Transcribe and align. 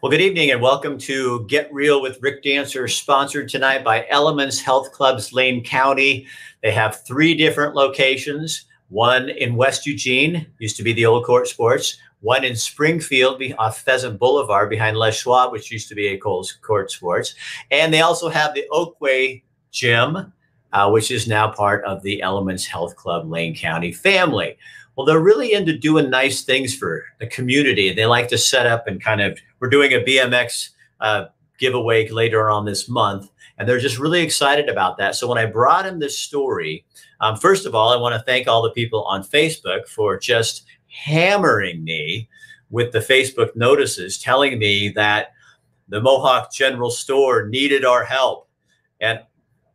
Well, 0.00 0.12
good 0.12 0.20
evening 0.20 0.52
and 0.52 0.62
welcome 0.62 0.96
to 0.98 1.44
Get 1.48 1.74
Real 1.74 2.00
with 2.00 2.22
Rick 2.22 2.44
Dancer, 2.44 2.86
sponsored 2.86 3.48
tonight 3.48 3.82
by 3.82 4.06
Elements 4.10 4.60
Health 4.60 4.92
Clubs, 4.92 5.32
Lane 5.32 5.64
County. 5.64 6.24
They 6.62 6.70
have 6.70 7.04
three 7.04 7.34
different 7.34 7.74
locations 7.74 8.66
one 8.90 9.28
in 9.28 9.56
West 9.56 9.86
Eugene, 9.86 10.46
used 10.60 10.76
to 10.76 10.84
be 10.84 10.92
the 10.92 11.04
old 11.04 11.24
Court 11.24 11.48
Sports, 11.48 11.98
one 12.20 12.44
in 12.44 12.54
Springfield 12.54 13.42
off 13.58 13.80
Pheasant 13.80 14.20
Boulevard 14.20 14.70
behind 14.70 14.96
Les 14.96 15.16
Schwab, 15.16 15.50
which 15.50 15.72
used 15.72 15.88
to 15.88 15.96
be 15.96 16.06
a 16.06 16.16
Court 16.16 16.90
Sports. 16.92 17.34
And 17.72 17.92
they 17.92 18.02
also 18.02 18.28
have 18.28 18.54
the 18.54 18.66
Oakway 18.70 19.42
Gym, 19.72 20.32
uh, 20.72 20.90
which 20.92 21.10
is 21.10 21.26
now 21.26 21.50
part 21.50 21.84
of 21.84 22.04
the 22.04 22.22
Elements 22.22 22.64
Health 22.64 22.94
Club 22.94 23.28
Lane 23.28 23.56
County 23.56 23.90
family. 23.90 24.58
Well, 24.98 25.04
they're 25.04 25.20
really 25.20 25.52
into 25.52 25.78
doing 25.78 26.10
nice 26.10 26.42
things 26.42 26.74
for 26.74 27.04
the 27.20 27.28
community. 27.28 27.92
They 27.92 28.04
like 28.04 28.26
to 28.30 28.36
set 28.36 28.66
up 28.66 28.88
and 28.88 29.00
kind 29.00 29.20
of, 29.20 29.38
we're 29.60 29.70
doing 29.70 29.92
a 29.92 30.00
BMX 30.00 30.70
uh, 30.98 31.26
giveaway 31.56 32.08
later 32.08 32.50
on 32.50 32.64
this 32.64 32.88
month, 32.88 33.30
and 33.56 33.68
they're 33.68 33.78
just 33.78 34.00
really 34.00 34.20
excited 34.22 34.68
about 34.68 34.96
that. 34.96 35.14
So 35.14 35.28
when 35.28 35.38
I 35.38 35.46
brought 35.46 35.86
him 35.86 36.00
this 36.00 36.18
story, 36.18 36.84
um, 37.20 37.36
first 37.36 37.64
of 37.64 37.76
all, 37.76 37.90
I 37.90 37.96
want 37.96 38.16
to 38.16 38.24
thank 38.24 38.48
all 38.48 38.60
the 38.60 38.72
people 38.72 39.04
on 39.04 39.22
Facebook 39.22 39.86
for 39.86 40.18
just 40.18 40.64
hammering 40.88 41.84
me 41.84 42.28
with 42.68 42.90
the 42.90 42.98
Facebook 42.98 43.54
notices 43.54 44.18
telling 44.18 44.58
me 44.58 44.88
that 44.96 45.28
the 45.86 46.00
Mohawk 46.00 46.52
General 46.52 46.90
Store 46.90 47.46
needed 47.46 47.84
our 47.84 48.02
help. 48.02 48.48
And 49.00 49.20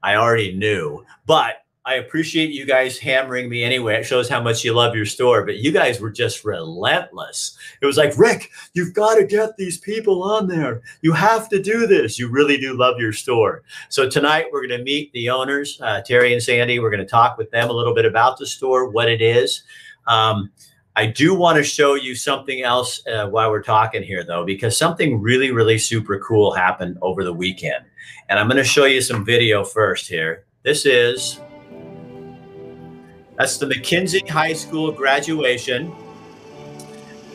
I 0.04 0.16
already 0.16 0.52
knew, 0.52 1.06
but 1.26 1.63
I 1.86 1.96
appreciate 1.96 2.52
you 2.52 2.66
guys 2.66 2.98
hammering 2.98 3.50
me 3.50 3.62
anyway. 3.62 3.96
It 3.96 4.06
shows 4.06 4.30
how 4.30 4.42
much 4.42 4.64
you 4.64 4.74
love 4.74 4.96
your 4.96 5.06
store, 5.06 5.46
but 5.46 5.58
you 5.58 5.74
guys 5.74 6.00
were 6.00 6.12
just 6.12 6.46
relentless. 6.46 7.58
It 7.82 7.86
was 7.86 7.98
like, 7.98 8.18
Rick, 8.18 8.52
you've 8.74 8.94
got 8.94 9.16
to 9.16 9.26
get 9.26 9.58
these 9.58 9.80
people 9.80 10.24
on 10.24 10.48
there. 10.48 10.82
You 11.02 11.12
have 11.12 11.50
to 11.50 11.62
do 11.62 11.86
this. 11.86 12.18
You 12.18 12.30
really 12.30 12.56
do 12.56 12.78
love 12.78 13.00
your 13.00 13.12
store. 13.12 13.64
So 13.90 14.10
tonight 14.10 14.46
we're 14.50 14.66
going 14.66 14.80
to 14.80 14.86
meet 14.86 15.12
the 15.12 15.30
owners, 15.30 15.78
uh, 15.82 16.02
Terry 16.02 16.32
and 16.32 16.42
Sandy. 16.42 16.80
We're 16.80 16.90
going 16.90 17.04
to 17.04 17.06
talk 17.06 17.38
with 17.38 17.52
them 17.52 17.70
a 17.70 17.74
little 17.74 17.94
bit 17.94 18.06
about 18.06 18.38
the 18.38 18.48
store, 18.48 18.90
what 18.90 19.10
it 19.10 19.22
is. 19.22 19.64
Um, 20.08 20.52
I 20.96 21.08
do 21.08 21.36
want 21.36 21.58
to 21.58 21.64
show 21.64 21.96
you 21.96 22.16
something 22.16 22.62
else 22.62 23.06
uh, 23.08 23.28
while 23.28 23.52
we're 23.52 23.62
talking 23.62 24.04
here, 24.04 24.24
though, 24.24 24.46
because 24.46 24.78
something 24.78 25.20
really, 25.22 25.52
really 25.52 25.78
super 25.78 26.18
cool 26.20 26.54
happened 26.54 26.98
over 27.02 27.26
the 27.26 27.34
weekend. 27.34 27.84
And 28.30 28.40
I'm 28.40 28.48
going 28.48 28.56
to 28.56 28.64
show 28.64 28.86
you 28.86 29.02
some 29.02 29.26
video 29.26 29.66
first 29.66 30.08
here. 30.08 30.46
This 30.64 30.86
is 30.86 31.42
that's 33.38 33.58
the 33.58 33.66
McKenzie 33.66 34.28
High 34.30 34.54
School 34.54 34.92
graduation. 34.92 35.94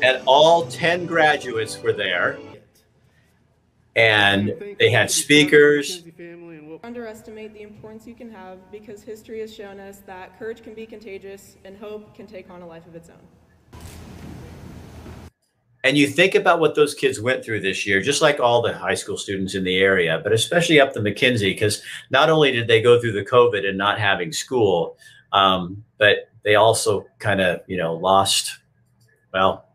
And 0.03 0.23
all 0.27 0.67
10 0.67 1.07
graduates 1.07 1.81
were 1.83 1.93
there. 1.93 2.39
And 3.97 4.55
they 4.79 4.91
had 4.91 5.11
speakers. 5.11 6.05
Underestimate 6.85 7.53
the 7.53 7.63
importance 7.63 8.07
you 8.07 8.15
can 8.15 8.31
have 8.31 8.59
because 8.71 9.03
history 9.03 9.41
has 9.41 9.53
shown 9.53 9.81
us 9.81 9.99
that 10.07 10.39
courage 10.39 10.63
can 10.63 10.75
be 10.75 10.87
contagious 10.87 11.57
and 11.65 11.77
hope 11.77 12.15
can 12.15 12.27
take 12.27 12.49
on 12.49 12.63
a 12.63 12.67
life 12.67 12.87
of 12.87 12.95
its 12.95 13.11
own. 13.11 13.81
And 15.83 15.97
you 15.97 16.07
think 16.07 16.37
about 16.37 16.61
what 16.61 16.77
those 16.77 16.95
kids 16.95 17.21
went 17.21 17.45
through 17.45 17.61
this 17.61 17.87
year, 17.87 18.01
just 18.01 18.23
like 18.23 18.39
all 18.39 18.63
the 18.63 18.73
high 18.73 18.95
school 18.95 19.17
students 19.17 19.55
in 19.55 19.65
the 19.65 19.79
area, 19.79 20.21
but 20.23 20.33
especially 20.33 20.81
up 20.81 20.93
the 20.93 21.01
McKenzie, 21.01 21.53
because 21.53 21.83
not 22.11 22.31
only 22.31 22.53
did 22.53 22.69
they 22.69 22.81
go 22.81 23.01
through 23.01 23.13
the 23.13 23.25
COVID 23.25 23.67
and 23.69 23.77
not 23.77 23.99
having 23.99 24.33
school, 24.33 24.97
um, 25.33 25.85
but 25.99 26.31
they 26.45 26.55
also 26.55 27.07
kind 27.19 27.41
of, 27.41 27.61
you 27.67 27.77
know, 27.77 27.95
lost, 27.95 28.59
well, 29.33 29.67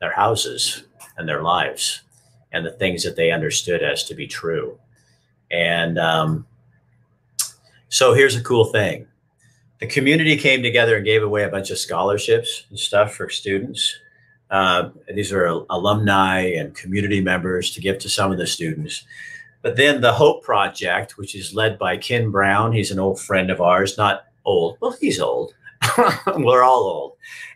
their 0.00 0.12
houses 0.12 0.84
and 1.16 1.28
their 1.28 1.42
lives 1.42 2.02
and 2.52 2.64
the 2.64 2.72
things 2.72 3.02
that 3.04 3.16
they 3.16 3.30
understood 3.30 3.82
as 3.82 4.04
to 4.04 4.14
be 4.14 4.26
true. 4.26 4.78
And 5.50 5.98
um, 5.98 6.46
so 7.88 8.14
here's 8.14 8.36
a 8.36 8.42
cool 8.42 8.66
thing 8.66 9.06
the 9.80 9.86
community 9.86 10.36
came 10.36 10.62
together 10.62 10.96
and 10.96 11.04
gave 11.04 11.22
away 11.22 11.44
a 11.44 11.48
bunch 11.48 11.70
of 11.70 11.78
scholarships 11.78 12.64
and 12.70 12.78
stuff 12.78 13.14
for 13.14 13.28
students. 13.28 13.96
Uh, 14.50 14.90
these 15.14 15.32
are 15.32 15.46
alumni 15.70 16.40
and 16.40 16.74
community 16.74 17.20
members 17.20 17.70
to 17.72 17.80
give 17.80 17.98
to 17.98 18.08
some 18.08 18.32
of 18.32 18.38
the 18.38 18.46
students. 18.46 19.04
But 19.62 19.76
then 19.76 20.00
the 20.00 20.12
Hope 20.12 20.42
Project, 20.42 21.18
which 21.18 21.34
is 21.34 21.54
led 21.54 21.78
by 21.78 21.96
Ken 21.96 22.30
Brown, 22.30 22.72
he's 22.72 22.90
an 22.90 22.98
old 22.98 23.20
friend 23.20 23.50
of 23.50 23.60
ours, 23.60 23.98
not 23.98 24.26
old. 24.44 24.78
Well, 24.80 24.96
he's 25.00 25.20
old. 25.20 25.54
We're 26.36 26.62
all 26.62 26.82
old. 26.82 27.12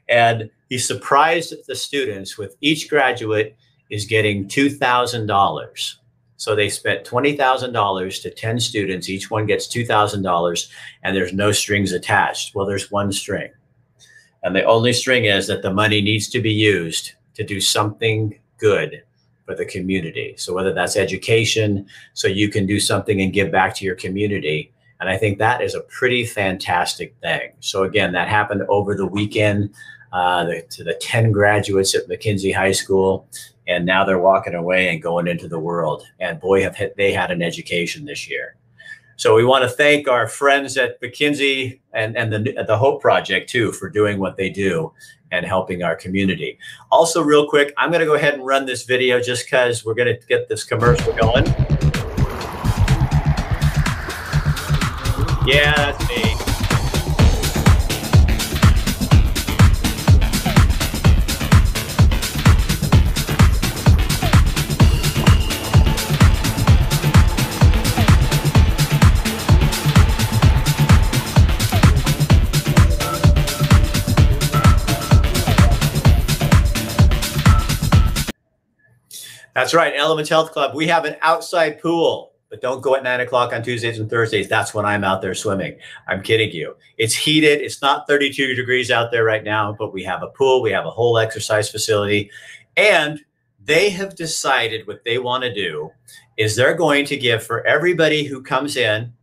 And 0.08 0.50
he 0.68 0.78
surprised 0.78 1.54
the 1.66 1.74
students 1.74 2.36
with 2.36 2.56
each 2.60 2.88
graduate 2.88 3.56
is 3.90 4.04
getting 4.06 4.48
$2,000. 4.48 5.94
So 6.36 6.56
they 6.56 6.68
spent 6.68 7.04
$20,000 7.04 8.22
to 8.22 8.30
10 8.30 8.60
students. 8.60 9.08
Each 9.08 9.30
one 9.30 9.46
gets 9.46 9.68
$2,000 9.68 10.68
and 11.02 11.16
there's 11.16 11.32
no 11.32 11.52
strings 11.52 11.92
attached. 11.92 12.54
Well, 12.54 12.66
there's 12.66 12.90
one 12.90 13.12
string. 13.12 13.50
And 14.42 14.56
the 14.56 14.64
only 14.64 14.92
string 14.92 15.26
is 15.26 15.46
that 15.46 15.62
the 15.62 15.72
money 15.72 16.00
needs 16.00 16.28
to 16.30 16.40
be 16.40 16.52
used 16.52 17.12
to 17.34 17.44
do 17.44 17.60
something 17.60 18.38
good 18.58 19.02
for 19.46 19.54
the 19.54 19.64
community. 19.64 20.34
So 20.36 20.52
whether 20.52 20.72
that's 20.72 20.96
education, 20.96 21.86
so 22.14 22.28
you 22.28 22.48
can 22.48 22.66
do 22.66 22.80
something 22.80 23.20
and 23.20 23.32
give 23.32 23.52
back 23.52 23.76
to 23.76 23.84
your 23.84 23.94
community, 23.94 24.72
and 25.02 25.10
I 25.10 25.18
think 25.18 25.38
that 25.38 25.60
is 25.60 25.74
a 25.74 25.80
pretty 25.80 26.24
fantastic 26.24 27.16
thing. 27.20 27.50
So 27.58 27.82
again, 27.82 28.12
that 28.12 28.28
happened 28.28 28.62
over 28.68 28.94
the 28.94 29.04
weekend 29.04 29.74
uh, 30.12 30.44
the, 30.44 30.62
to 30.70 30.84
the 30.84 30.94
10 30.94 31.32
graduates 31.32 31.96
at 31.96 32.08
McKenzie 32.08 32.54
High 32.54 32.70
School. 32.70 33.26
And 33.66 33.84
now 33.84 34.04
they're 34.04 34.20
walking 34.20 34.54
away 34.54 34.90
and 34.90 35.02
going 35.02 35.26
into 35.26 35.48
the 35.48 35.58
world. 35.58 36.04
And 36.20 36.38
boy, 36.38 36.62
have 36.62 36.78
they 36.96 37.12
had 37.12 37.32
an 37.32 37.42
education 37.42 38.04
this 38.04 38.30
year. 38.30 38.54
So 39.16 39.34
we 39.34 39.44
want 39.44 39.64
to 39.64 39.68
thank 39.68 40.06
our 40.06 40.28
friends 40.28 40.76
at 40.76 41.00
McKenzie 41.00 41.80
and, 41.92 42.16
and 42.16 42.32
the, 42.32 42.64
the 42.64 42.76
Hope 42.76 43.02
Project 43.02 43.50
too 43.50 43.72
for 43.72 43.90
doing 43.90 44.20
what 44.20 44.36
they 44.36 44.50
do 44.50 44.92
and 45.32 45.44
helping 45.44 45.82
our 45.82 45.96
community. 45.96 46.60
Also, 46.92 47.22
real 47.22 47.48
quick, 47.48 47.74
I'm 47.76 47.90
going 47.90 48.00
to 48.00 48.06
go 48.06 48.14
ahead 48.14 48.34
and 48.34 48.46
run 48.46 48.66
this 48.66 48.84
video 48.84 49.20
just 49.20 49.46
because 49.46 49.84
we're 49.84 49.94
going 49.94 50.16
to 50.16 50.26
get 50.28 50.48
this 50.48 50.62
commercial 50.62 51.12
going. 51.14 51.81
Yeah, 55.44 55.74
that's 55.74 56.08
me. 56.08 56.36
That's 79.54 79.74
right, 79.74 79.92
Elements 79.96 80.30
Health 80.30 80.52
Club. 80.52 80.74
We 80.74 80.86
have 80.86 81.04
an 81.04 81.16
outside 81.20 81.80
pool 81.80 82.31
but 82.52 82.60
don't 82.60 82.82
go 82.82 82.94
at 82.94 83.02
nine 83.02 83.20
o'clock 83.20 83.54
on 83.54 83.62
Tuesdays 83.62 83.98
and 83.98 84.10
Thursdays. 84.10 84.46
That's 84.46 84.74
when 84.74 84.84
I'm 84.84 85.04
out 85.04 85.22
there 85.22 85.34
swimming. 85.34 85.78
I'm 86.06 86.22
kidding 86.22 86.50
you. 86.50 86.76
It's 86.98 87.14
heated. 87.14 87.62
It's 87.62 87.80
not 87.80 88.06
32 88.06 88.54
degrees 88.54 88.90
out 88.90 89.10
there 89.10 89.24
right 89.24 89.42
now, 89.42 89.74
but 89.78 89.94
we 89.94 90.04
have 90.04 90.22
a 90.22 90.26
pool. 90.26 90.60
We 90.60 90.70
have 90.70 90.84
a 90.84 90.90
whole 90.90 91.16
exercise 91.16 91.70
facility. 91.70 92.30
And 92.76 93.24
they 93.64 93.88
have 93.88 94.16
decided 94.16 94.86
what 94.86 95.02
they 95.02 95.16
want 95.16 95.44
to 95.44 95.54
do 95.54 95.92
is 96.36 96.54
they're 96.54 96.74
going 96.74 97.06
to 97.06 97.16
give 97.16 97.42
for 97.42 97.66
everybody 97.66 98.24
who 98.24 98.42
comes 98.42 98.76
in 98.76 99.14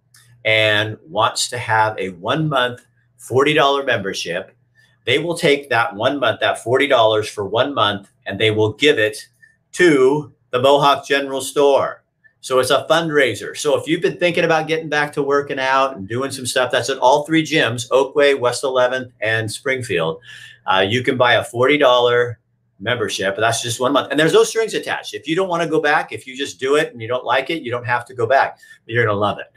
and 0.44 0.98
wants 1.08 1.50
to 1.50 1.60
have 1.60 1.96
a 2.00 2.10
one 2.10 2.50
month 2.50 2.82
$40 3.20 3.86
membership. 3.86 4.58
They 5.06 5.20
will 5.20 5.38
take 5.38 5.70
that 5.70 5.96
one 5.96 6.20
month, 6.20 6.40
that 6.40 6.64
$40 6.64 7.30
for 7.30 7.46
one 7.46 7.76
month, 7.76 8.10
and 8.26 8.40
they 8.40 8.50
will 8.50 8.74
give 8.74 8.98
it 8.98 9.28
to 9.74 10.34
the 10.50 10.60
Mohawk 10.60 11.06
General 11.06 11.42
Store. 11.42 11.99
So 12.42 12.60
it's 12.60 12.70
a 12.70 12.88
fundraiser. 12.90 13.58
So 13.58 13.78
if 13.78 13.88
you've 13.88 14.02
been 14.02 14.18
thinking 14.18 14.46
about 14.46 14.68
getting 14.68 14.90
back 14.90 15.12
to 15.14 15.24
working 15.24 15.60
out 15.60 15.98
and 15.98 16.08
doing 16.08 16.32
some 16.32 16.46
stuff, 16.46 16.72
that's 16.72 16.90
at 16.90 16.98
all 16.98 17.26
three 17.26 17.44
gyms, 17.44 17.90
Oakway, 17.90 18.40
West 18.40 18.64
11th, 18.64 19.12
and 19.20 19.52
Springfield. 19.52 20.22
Uh, 20.66 20.86
you 20.88 21.04
can 21.04 21.18
buy 21.18 21.34
a 21.34 21.44
$40 21.44 22.36
membership. 22.80 23.36
That's 23.38 23.62
just 23.62 23.80
one 23.80 23.92
month. 23.92 24.10
And 24.12 24.20
there's 24.20 24.34
no 24.34 24.44
strings 24.44 24.74
attached. 24.74 25.14
If 25.14 25.28
you 25.28 25.36
don't 25.36 25.50
want 25.50 25.64
to 25.64 25.70
go 25.70 25.82
back, 25.82 26.12
if 26.12 26.26
you 26.26 26.38
just 26.38 26.60
do 26.60 26.76
it 26.76 26.94
and 26.94 27.02
you 27.02 27.08
don't 27.08 27.26
like 27.26 27.50
it, 27.50 27.62
you 27.62 27.72
don't 27.72 27.86
have 27.86 28.06
to 28.06 28.14
go 28.14 28.26
back. 28.26 28.58
But 28.86 28.94
you're 28.94 29.04
going 29.04 29.14
to 29.14 29.20
love 29.20 29.40
it. 29.40 29.48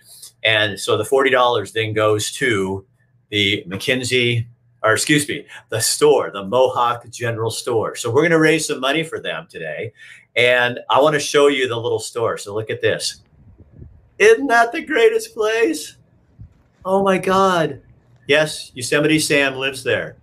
And 0.42 0.78
so 0.78 0.96
the 0.96 1.04
$40 1.04 1.72
then 1.72 1.92
goes 1.92 2.32
to 2.32 2.84
the 3.28 3.64
McKenzie, 3.68 4.46
or 4.82 4.92
excuse 4.92 5.28
me, 5.28 5.46
the 5.68 5.80
store, 5.80 6.30
the 6.32 6.44
Mohawk 6.44 7.08
General 7.10 7.50
Store. 7.50 7.94
So 7.94 8.10
we're 8.10 8.22
going 8.22 8.32
to 8.32 8.40
raise 8.40 8.66
some 8.66 8.80
money 8.80 9.04
for 9.04 9.20
them 9.20 9.46
today. 9.48 9.92
And 10.36 10.80
I 10.88 11.00
want 11.00 11.14
to 11.14 11.20
show 11.20 11.48
you 11.48 11.68
the 11.68 11.76
little 11.76 11.98
store. 11.98 12.38
So 12.38 12.54
look 12.54 12.70
at 12.70 12.80
this. 12.80 13.22
Isn't 14.18 14.46
that 14.46 14.72
the 14.72 14.82
greatest 14.82 15.34
place? 15.34 15.96
Oh 16.84 17.02
my 17.02 17.18
God. 17.18 17.82
Yes, 18.26 18.72
Yosemite 18.74 19.18
Sam 19.18 19.56
lives 19.56 19.82
there. 19.82 20.16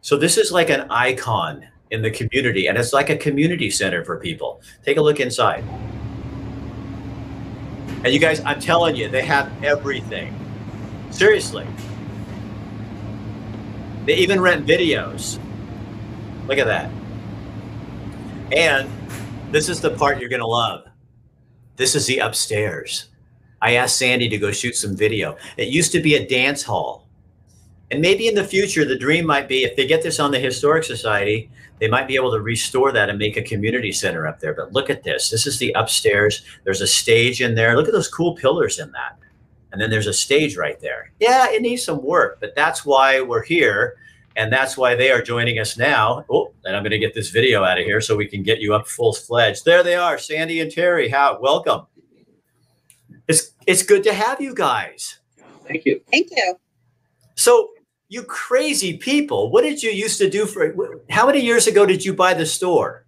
So 0.00 0.16
this 0.16 0.38
is 0.38 0.50
like 0.50 0.70
an 0.70 0.86
icon 0.90 1.66
in 1.90 2.02
the 2.02 2.10
community. 2.10 2.66
And 2.66 2.76
it's 2.76 2.92
like 2.92 3.10
a 3.10 3.16
community 3.16 3.70
center 3.70 4.04
for 4.04 4.18
people. 4.18 4.60
Take 4.84 4.96
a 4.96 5.02
look 5.02 5.20
inside. 5.20 5.64
And 8.04 8.12
you 8.12 8.18
guys, 8.18 8.40
I'm 8.44 8.60
telling 8.60 8.96
you, 8.96 9.08
they 9.08 9.22
have 9.22 9.50
everything. 9.64 10.38
Seriously. 11.10 11.66
They 14.04 14.16
even 14.16 14.40
rent 14.40 14.66
videos. 14.66 15.38
Look 16.46 16.58
at 16.58 16.66
that. 16.66 16.90
And 18.52 18.90
this 19.54 19.68
is 19.68 19.80
the 19.80 19.90
part 19.90 20.18
you're 20.18 20.28
going 20.28 20.40
to 20.40 20.46
love. 20.46 20.84
This 21.76 21.94
is 21.94 22.06
the 22.06 22.18
upstairs. 22.18 23.10
I 23.62 23.76
asked 23.76 23.96
Sandy 23.96 24.28
to 24.28 24.36
go 24.36 24.50
shoot 24.50 24.74
some 24.74 24.96
video. 24.96 25.36
It 25.56 25.68
used 25.68 25.92
to 25.92 26.02
be 26.02 26.16
a 26.16 26.26
dance 26.26 26.64
hall. 26.64 27.06
And 27.92 28.02
maybe 28.02 28.26
in 28.26 28.34
the 28.34 28.42
future, 28.42 28.84
the 28.84 28.98
dream 28.98 29.24
might 29.24 29.46
be 29.46 29.62
if 29.62 29.76
they 29.76 29.86
get 29.86 30.02
this 30.02 30.18
on 30.18 30.32
the 30.32 30.40
Historic 30.40 30.82
Society, 30.82 31.52
they 31.78 31.86
might 31.86 32.08
be 32.08 32.16
able 32.16 32.32
to 32.32 32.40
restore 32.40 32.90
that 32.90 33.08
and 33.08 33.16
make 33.16 33.36
a 33.36 33.42
community 33.42 33.92
center 33.92 34.26
up 34.26 34.40
there. 34.40 34.54
But 34.54 34.72
look 34.72 34.90
at 34.90 35.04
this. 35.04 35.30
This 35.30 35.46
is 35.46 35.60
the 35.60 35.72
upstairs. 35.74 36.42
There's 36.64 36.80
a 36.80 36.86
stage 36.88 37.40
in 37.40 37.54
there. 37.54 37.76
Look 37.76 37.86
at 37.86 37.94
those 37.94 38.08
cool 38.08 38.34
pillars 38.34 38.80
in 38.80 38.90
that. 38.90 39.16
And 39.70 39.80
then 39.80 39.88
there's 39.88 40.08
a 40.08 40.12
stage 40.12 40.56
right 40.56 40.80
there. 40.80 41.12
Yeah, 41.20 41.48
it 41.48 41.62
needs 41.62 41.84
some 41.84 42.02
work, 42.02 42.38
but 42.40 42.56
that's 42.56 42.84
why 42.84 43.20
we're 43.20 43.44
here. 43.44 43.98
And 44.36 44.52
that's 44.52 44.76
why 44.76 44.94
they 44.94 45.10
are 45.10 45.22
joining 45.22 45.58
us 45.60 45.78
now. 45.78 46.24
Oh, 46.28 46.52
and 46.64 46.76
I'm 46.76 46.82
going 46.82 46.90
to 46.90 46.98
get 46.98 47.14
this 47.14 47.30
video 47.30 47.62
out 47.62 47.78
of 47.78 47.84
here 47.84 48.00
so 48.00 48.16
we 48.16 48.26
can 48.26 48.42
get 48.42 48.60
you 48.60 48.74
up 48.74 48.88
full 48.88 49.12
fledged. 49.12 49.64
There 49.64 49.82
they 49.82 49.94
are, 49.94 50.18
Sandy 50.18 50.60
and 50.60 50.70
Terry. 50.70 51.08
How 51.08 51.38
welcome. 51.40 51.86
It's 53.28 53.52
it's 53.66 53.82
good 53.82 54.02
to 54.04 54.12
have 54.12 54.40
you 54.40 54.54
guys. 54.54 55.18
Thank 55.66 55.84
you. 55.84 56.00
Thank 56.10 56.28
you. 56.32 56.56
So 57.36 57.70
you 58.08 58.22
crazy 58.22 58.96
people, 58.96 59.50
what 59.50 59.62
did 59.62 59.82
you 59.82 59.90
used 59.90 60.18
to 60.18 60.28
do 60.28 60.46
for 60.46 60.74
how 61.10 61.26
many 61.26 61.40
years 61.40 61.66
ago 61.66 61.86
did 61.86 62.04
you 62.04 62.14
buy 62.14 62.34
the 62.34 62.46
store? 62.46 63.06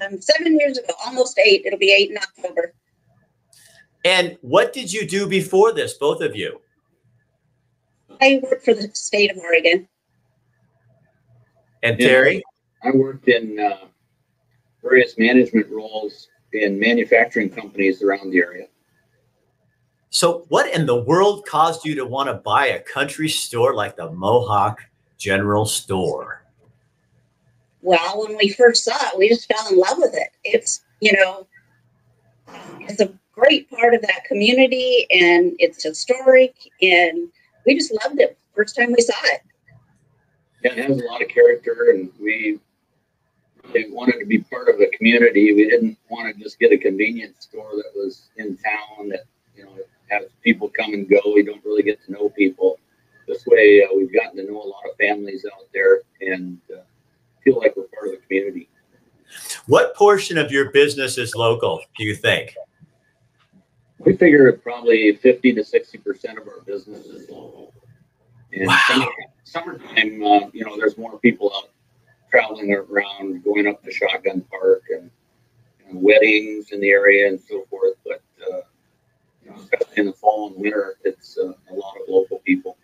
Um, 0.00 0.20
seven 0.20 0.58
years 0.58 0.78
ago, 0.78 0.92
almost 1.06 1.38
eight. 1.38 1.62
It'll 1.64 1.78
be 1.78 1.92
eight 1.92 2.10
in 2.10 2.18
October. 2.18 2.74
And 4.04 4.36
what 4.40 4.72
did 4.72 4.92
you 4.92 5.06
do 5.06 5.28
before 5.28 5.72
this, 5.72 5.94
both 5.94 6.22
of 6.22 6.34
you? 6.34 6.60
I 8.22 8.40
work 8.44 8.62
for 8.62 8.72
the 8.72 8.88
state 8.94 9.32
of 9.32 9.38
Oregon. 9.38 9.88
And 11.82 11.98
Terry? 11.98 12.42
I 12.84 12.92
worked 12.92 13.28
in 13.28 13.58
uh, 13.58 13.86
various 14.80 15.18
management 15.18 15.68
roles 15.68 16.28
in 16.52 16.78
manufacturing 16.78 17.50
companies 17.50 18.00
around 18.00 18.30
the 18.30 18.38
area. 18.38 18.66
So, 20.10 20.44
what 20.48 20.72
in 20.72 20.86
the 20.86 21.02
world 21.02 21.46
caused 21.46 21.84
you 21.84 21.96
to 21.96 22.06
want 22.06 22.28
to 22.28 22.34
buy 22.34 22.66
a 22.66 22.80
country 22.80 23.28
store 23.28 23.74
like 23.74 23.96
the 23.96 24.12
Mohawk 24.12 24.78
General 25.18 25.64
Store? 25.66 26.44
Well, 27.80 28.24
when 28.24 28.36
we 28.36 28.50
first 28.50 28.84
saw 28.84 28.94
it, 29.08 29.18
we 29.18 29.28
just 29.28 29.52
fell 29.52 29.66
in 29.68 29.78
love 29.78 29.98
with 29.98 30.14
it. 30.14 30.28
It's, 30.44 30.82
you 31.00 31.12
know, 31.14 31.48
it's 32.80 33.00
a 33.00 33.12
great 33.32 33.68
part 33.70 33.94
of 33.94 34.02
that 34.02 34.24
community 34.24 35.06
and 35.10 35.56
it's 35.58 35.82
historic 35.82 36.54
and 36.80 37.32
we 37.66 37.74
just 37.74 37.92
loved 38.02 38.20
it 38.20 38.38
first 38.54 38.76
time 38.76 38.92
we 38.92 39.02
saw 39.02 39.14
it. 39.24 39.42
Yeah, 40.62 40.72
it 40.72 40.78
has 40.78 41.00
a 41.00 41.04
lot 41.04 41.22
of 41.22 41.28
character 41.28 41.90
and 41.90 42.10
we 42.20 42.58
they 43.72 43.86
wanted 43.90 44.18
to 44.18 44.26
be 44.26 44.38
part 44.38 44.68
of 44.68 44.80
a 44.80 44.86
community. 44.96 45.52
We 45.52 45.68
didn't 45.68 45.96
want 46.08 46.34
to 46.34 46.42
just 46.42 46.58
get 46.58 46.72
a 46.72 46.78
convenience 46.78 47.44
store 47.44 47.70
that 47.76 47.92
was 47.94 48.28
in 48.36 48.56
town 48.56 49.08
that, 49.10 49.24
you 49.56 49.64
know, 49.64 49.72
has 50.10 50.26
people 50.42 50.68
come 50.68 50.94
and 50.94 51.08
go. 51.08 51.20
We 51.32 51.42
don't 51.44 51.64
really 51.64 51.82
get 51.82 52.04
to 52.06 52.12
know 52.12 52.28
people. 52.28 52.78
This 53.28 53.46
way, 53.46 53.82
uh, 53.84 53.94
we've 53.96 54.12
gotten 54.12 54.36
to 54.38 54.50
know 54.50 54.60
a 54.60 54.66
lot 54.66 54.82
of 54.90 54.96
families 54.98 55.46
out 55.46 55.68
there 55.72 56.00
and 56.20 56.58
uh, 56.74 56.80
feel 57.44 57.58
like 57.58 57.76
we're 57.76 57.84
part 57.84 58.08
of 58.08 58.12
the 58.12 58.26
community. 58.26 58.68
What 59.66 59.94
portion 59.94 60.36
of 60.38 60.50
your 60.50 60.70
business 60.72 61.16
is 61.16 61.34
local, 61.34 61.80
do 61.96 62.04
you 62.04 62.16
think? 62.16 62.54
We 64.04 64.16
figure 64.16 64.50
probably 64.52 65.14
50 65.14 65.54
to 65.54 65.60
60% 65.62 66.40
of 66.40 66.48
our 66.48 66.60
business 66.66 67.06
is 67.06 67.30
local. 67.30 67.72
And 68.52 68.66
wow. 68.66 68.78
summer, 68.86 69.06
summertime, 69.44 70.22
uh, 70.22 70.50
you 70.52 70.64
know, 70.64 70.76
there's 70.76 70.98
more 70.98 71.18
people 71.18 71.52
out 71.54 71.70
traveling 72.30 72.72
around, 72.74 73.44
going 73.44 73.66
up 73.66 73.82
to 73.84 73.92
Shotgun 73.92 74.40
Park 74.50 74.82
and, 74.90 75.10
and 75.88 76.02
weddings 76.02 76.72
in 76.72 76.80
the 76.80 76.90
area 76.90 77.28
and 77.28 77.40
so 77.40 77.64
forth. 77.70 77.94
But 78.04 78.22
uh, 78.42 78.60
you 79.44 79.50
know, 79.50 79.56
especially 79.56 79.98
in 79.98 80.06
the 80.06 80.12
fall 80.12 80.48
and 80.48 80.56
winter, 80.56 80.96
it's 81.04 81.38
uh, 81.38 81.52
a 81.70 81.74
lot 81.74 81.94
of 81.96 82.08
local 82.08 82.38
people. 82.40 82.76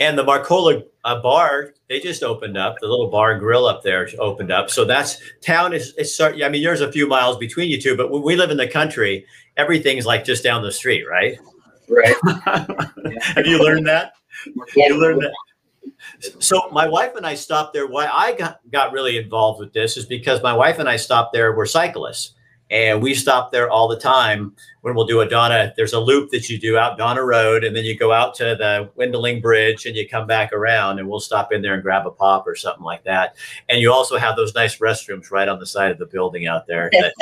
And 0.00 0.16
the 0.16 0.24
Marcola 0.24 0.84
uh, 1.04 1.20
bar, 1.20 1.74
they 1.88 1.98
just 1.98 2.22
opened 2.22 2.56
up. 2.56 2.76
The 2.80 2.86
little 2.86 3.10
bar 3.10 3.32
and 3.32 3.40
grill 3.40 3.66
up 3.66 3.82
there 3.82 4.08
opened 4.18 4.52
up. 4.52 4.70
So 4.70 4.84
that's 4.84 5.20
town 5.40 5.72
is. 5.72 5.94
It's, 5.98 6.20
I 6.20 6.48
mean, 6.48 6.62
there's 6.62 6.80
a 6.80 6.92
few 6.92 7.08
miles 7.08 7.36
between 7.36 7.68
you 7.68 7.80
two, 7.80 7.96
but 7.96 8.10
when 8.10 8.22
we 8.22 8.36
live 8.36 8.50
in 8.50 8.56
the 8.56 8.68
country, 8.68 9.26
everything's 9.56 10.06
like 10.06 10.24
just 10.24 10.44
down 10.44 10.62
the 10.62 10.70
street, 10.72 11.04
right? 11.08 11.38
Right. 11.88 12.14
Have 13.22 13.46
you 13.46 13.62
learned 13.62 13.86
that? 13.86 14.12
You 14.76 15.00
learned 15.00 15.22
that. 15.22 15.32
So 16.38 16.68
my 16.70 16.86
wife 16.86 17.14
and 17.16 17.26
I 17.26 17.34
stopped 17.34 17.72
there. 17.72 17.86
Why 17.86 18.06
I 18.06 18.34
got, 18.34 18.60
got 18.70 18.92
really 18.92 19.16
involved 19.16 19.60
with 19.60 19.72
this 19.72 19.96
is 19.96 20.06
because 20.06 20.42
my 20.42 20.52
wife 20.52 20.78
and 20.78 20.88
I 20.88 20.96
stopped 20.96 21.32
there. 21.32 21.56
We're 21.56 21.66
cyclists, 21.66 22.34
and 22.70 23.02
we 23.02 23.14
stop 23.14 23.50
there 23.50 23.70
all 23.70 23.88
the 23.88 23.98
time 23.98 24.54
when 24.82 24.94
we'll 24.94 25.06
do 25.06 25.20
a 25.20 25.28
Donna. 25.28 25.72
There's 25.76 25.92
a 25.92 26.00
loop 26.00 26.30
that 26.30 26.48
you 26.48 26.58
do 26.58 26.76
out 26.76 26.98
Donna 26.98 27.24
Road, 27.24 27.64
and 27.64 27.74
then 27.74 27.84
you 27.84 27.96
go 27.96 28.12
out 28.12 28.34
to 28.36 28.44
the 28.56 28.90
Wendling 28.96 29.40
Bridge, 29.40 29.86
and 29.86 29.96
you 29.96 30.08
come 30.08 30.26
back 30.26 30.52
around, 30.52 30.98
and 30.98 31.08
we'll 31.08 31.20
stop 31.20 31.52
in 31.52 31.62
there 31.62 31.74
and 31.74 31.82
grab 31.82 32.06
a 32.06 32.10
pop 32.10 32.46
or 32.46 32.54
something 32.54 32.84
like 32.84 33.04
that. 33.04 33.36
And 33.68 33.80
you 33.80 33.92
also 33.92 34.18
have 34.18 34.36
those 34.36 34.54
nice 34.54 34.78
restrooms 34.78 35.30
right 35.30 35.48
on 35.48 35.58
the 35.58 35.66
side 35.66 35.90
of 35.90 35.98
the 35.98 36.06
building 36.06 36.46
out 36.46 36.66
there. 36.66 36.90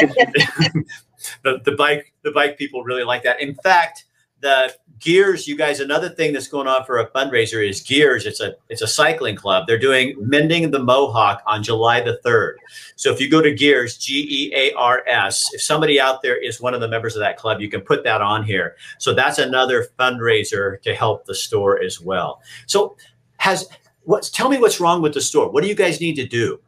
the, 1.43 1.61
the 1.65 1.75
bike 1.77 2.13
the 2.23 2.31
bike 2.33 2.59
people 2.59 2.85
really 2.85 3.05
like 3.05 3.23
that. 3.23 3.41
In 3.41 3.55
fact 3.55 4.05
the 4.41 4.75
gears 4.99 5.47
you 5.47 5.57
guys 5.57 5.81
another 5.81 6.09
thing 6.09 6.33
that's 6.33 6.49
going 6.49 6.67
on 6.67 6.85
for 6.85 6.99
a 6.99 7.11
fundraiser 7.11 7.67
is 7.67 7.81
gears. 7.81 8.27
It's 8.27 8.41
a 8.41 8.55
it's 8.69 8.83
a 8.83 8.87
cycling 8.87 9.37
club. 9.37 9.67
They're 9.67 9.79
doing 9.79 10.15
mending 10.19 10.71
the 10.71 10.79
mohawk 10.79 11.43
on 11.47 11.63
july 11.63 12.01
the 12.01 12.19
3rd 12.25 12.55
so 12.97 13.13
if 13.13 13.21
you 13.21 13.31
go 13.31 13.43
to 13.43 13.53
gears 13.53 13.97
g-e-a-r-s 13.99 15.55
if 15.55 15.63
somebody 15.63 16.01
out 16.01 16.23
there 16.23 16.37
is 16.37 16.61
one 16.61 16.75
of 16.75 16.81
the 16.81 16.89
members 16.89 17.15
of 17.15 17.21
that 17.21 17.37
club 17.37 17.61
you 17.61 17.69
can 17.69 17.81
put 17.81 18.05
that 18.05 18.21
on 18.21 18.45
here. 18.45 18.77
So 18.99 19.15
that's 19.15 19.39
another 19.39 19.89
fundraiser 19.99 20.81
to 20.83 20.95
help 20.95 21.27
the 21.27 21.35
store 21.35 21.83
as 21.83 22.01
well. 22.01 22.41
So 22.67 22.97
has 23.39 23.69
what's 24.05 24.31
tell 24.31 24.49
me 24.49 24.59
what's 24.59 24.81
wrong 24.81 25.03
with 25.03 25.15
the 25.15 25.21
store. 25.21 25.51
What 25.51 25.63
do 25.63 25.69
you 25.69 25.75
guys 25.75 26.01
need 26.01 26.17
to 26.17 26.27
do? 26.27 26.61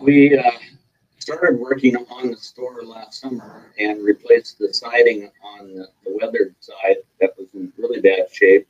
We 0.00 0.38
uh 0.38 0.50
started 1.20 1.58
working 1.58 1.96
on 1.96 2.30
the 2.30 2.36
store 2.36 2.82
last 2.82 3.20
summer 3.20 3.72
and 3.78 4.02
replaced 4.02 4.58
the 4.58 4.72
siding 4.72 5.30
on 5.44 5.68
the, 5.74 5.86
the 6.04 6.18
weathered 6.20 6.54
side 6.60 6.96
that 7.20 7.30
was 7.38 7.48
in 7.54 7.72
really 7.76 8.00
bad 8.00 8.26
shape 8.32 8.66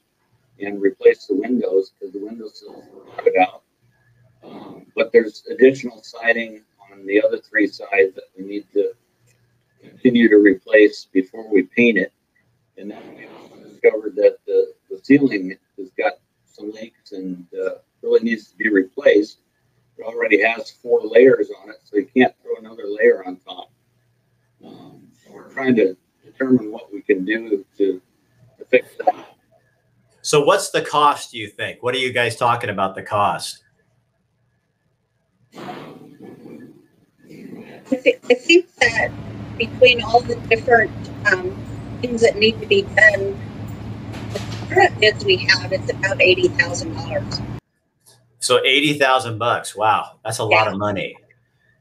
and 0.60 0.82
replaced 0.82 1.28
the 1.28 1.36
windows 1.36 1.92
because 1.98 2.12
the 2.12 2.18
window 2.18 2.48
sills 2.48 2.84
were 2.92 3.04
rotted 3.04 3.36
out. 3.40 3.62
Um, 4.42 4.86
but 4.96 5.12
there's 5.12 5.44
additional 5.50 6.02
siding 6.02 6.62
on 6.90 7.06
the 7.06 7.22
other 7.22 7.38
three 7.38 7.68
sides 7.68 8.14
that 8.14 8.24
we 8.36 8.44
need 8.44 8.66
to 8.74 8.92
continue 9.80 10.28
to 10.28 10.36
replace 10.36 11.06
before 11.12 11.50
we 11.50 11.62
paint 11.62 11.98
it. 11.98 12.12
And 12.76 12.90
then 12.90 13.16
we 13.16 13.70
discovered 13.70 14.16
that 14.16 14.38
the, 14.46 14.72
the 14.90 15.00
ceiling 15.02 15.56
has 15.78 15.90
got 15.96 16.14
some 16.44 16.72
leaks 16.72 17.12
and 17.12 17.46
uh, 17.54 17.76
really 18.02 18.20
needs 18.20 18.50
to 18.50 18.56
be 18.56 18.68
replaced. 18.68 19.38
It 20.00 20.04
already 20.04 20.40
has 20.40 20.70
four 20.70 21.02
layers 21.04 21.50
on 21.62 21.68
it, 21.68 21.76
so 21.84 21.96
you 21.96 22.06
can't 22.06 22.34
throw 22.42 22.56
another 22.58 22.84
layer 22.86 23.22
on 23.26 23.36
top. 23.36 23.70
Um, 24.64 25.02
so 25.22 25.30
we're 25.34 25.52
trying 25.52 25.74
to 25.76 25.94
determine 26.24 26.72
what 26.72 26.90
we 26.90 27.02
can 27.02 27.26
do 27.26 27.66
to, 27.76 28.00
to 28.58 28.64
fix 28.70 28.88
that. 29.04 29.36
So, 30.22 30.42
what's 30.42 30.70
the 30.70 30.80
cost? 30.80 31.32
Do 31.32 31.38
you 31.38 31.48
think? 31.48 31.82
What 31.82 31.94
are 31.94 31.98
you 31.98 32.14
guys 32.14 32.36
talking 32.36 32.70
about 32.70 32.94
the 32.94 33.02
cost? 33.02 33.62
I, 35.54 35.60
I 37.92 38.34
think 38.34 38.74
that 38.76 39.10
between 39.58 40.02
all 40.02 40.22
the 40.22 40.36
different 40.48 40.92
um, 41.30 41.54
things 42.00 42.22
that 42.22 42.36
need 42.36 42.58
to 42.60 42.66
be 42.66 42.82
done, 42.82 43.38
the 44.32 44.40
current 44.70 44.98
bids 44.98 45.26
we 45.26 45.36
have, 45.36 45.72
it's 45.74 45.90
about 45.90 46.22
eighty 46.22 46.48
thousand 46.48 46.94
dollars. 46.94 47.40
So 48.40 48.60
eighty 48.64 48.98
thousand 48.98 49.38
bucks. 49.38 49.76
Wow, 49.76 50.18
that's 50.24 50.40
a 50.40 50.46
yeah. 50.50 50.56
lot 50.56 50.68
of 50.68 50.78
money. 50.78 51.16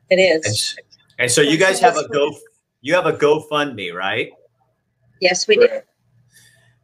It 0.09 0.17
is. 0.17 0.75
And, 0.77 1.23
and 1.23 1.31
so 1.31 1.41
you 1.41 1.57
guys 1.57 1.79
have 1.79 1.97
a 1.97 2.07
go. 2.09 2.31
You 2.81 2.93
have 2.93 3.05
a 3.05 3.13
GoFundMe, 3.13 3.93
right? 3.93 4.31
Yes, 5.19 5.47
we 5.47 5.55
do. 5.55 5.67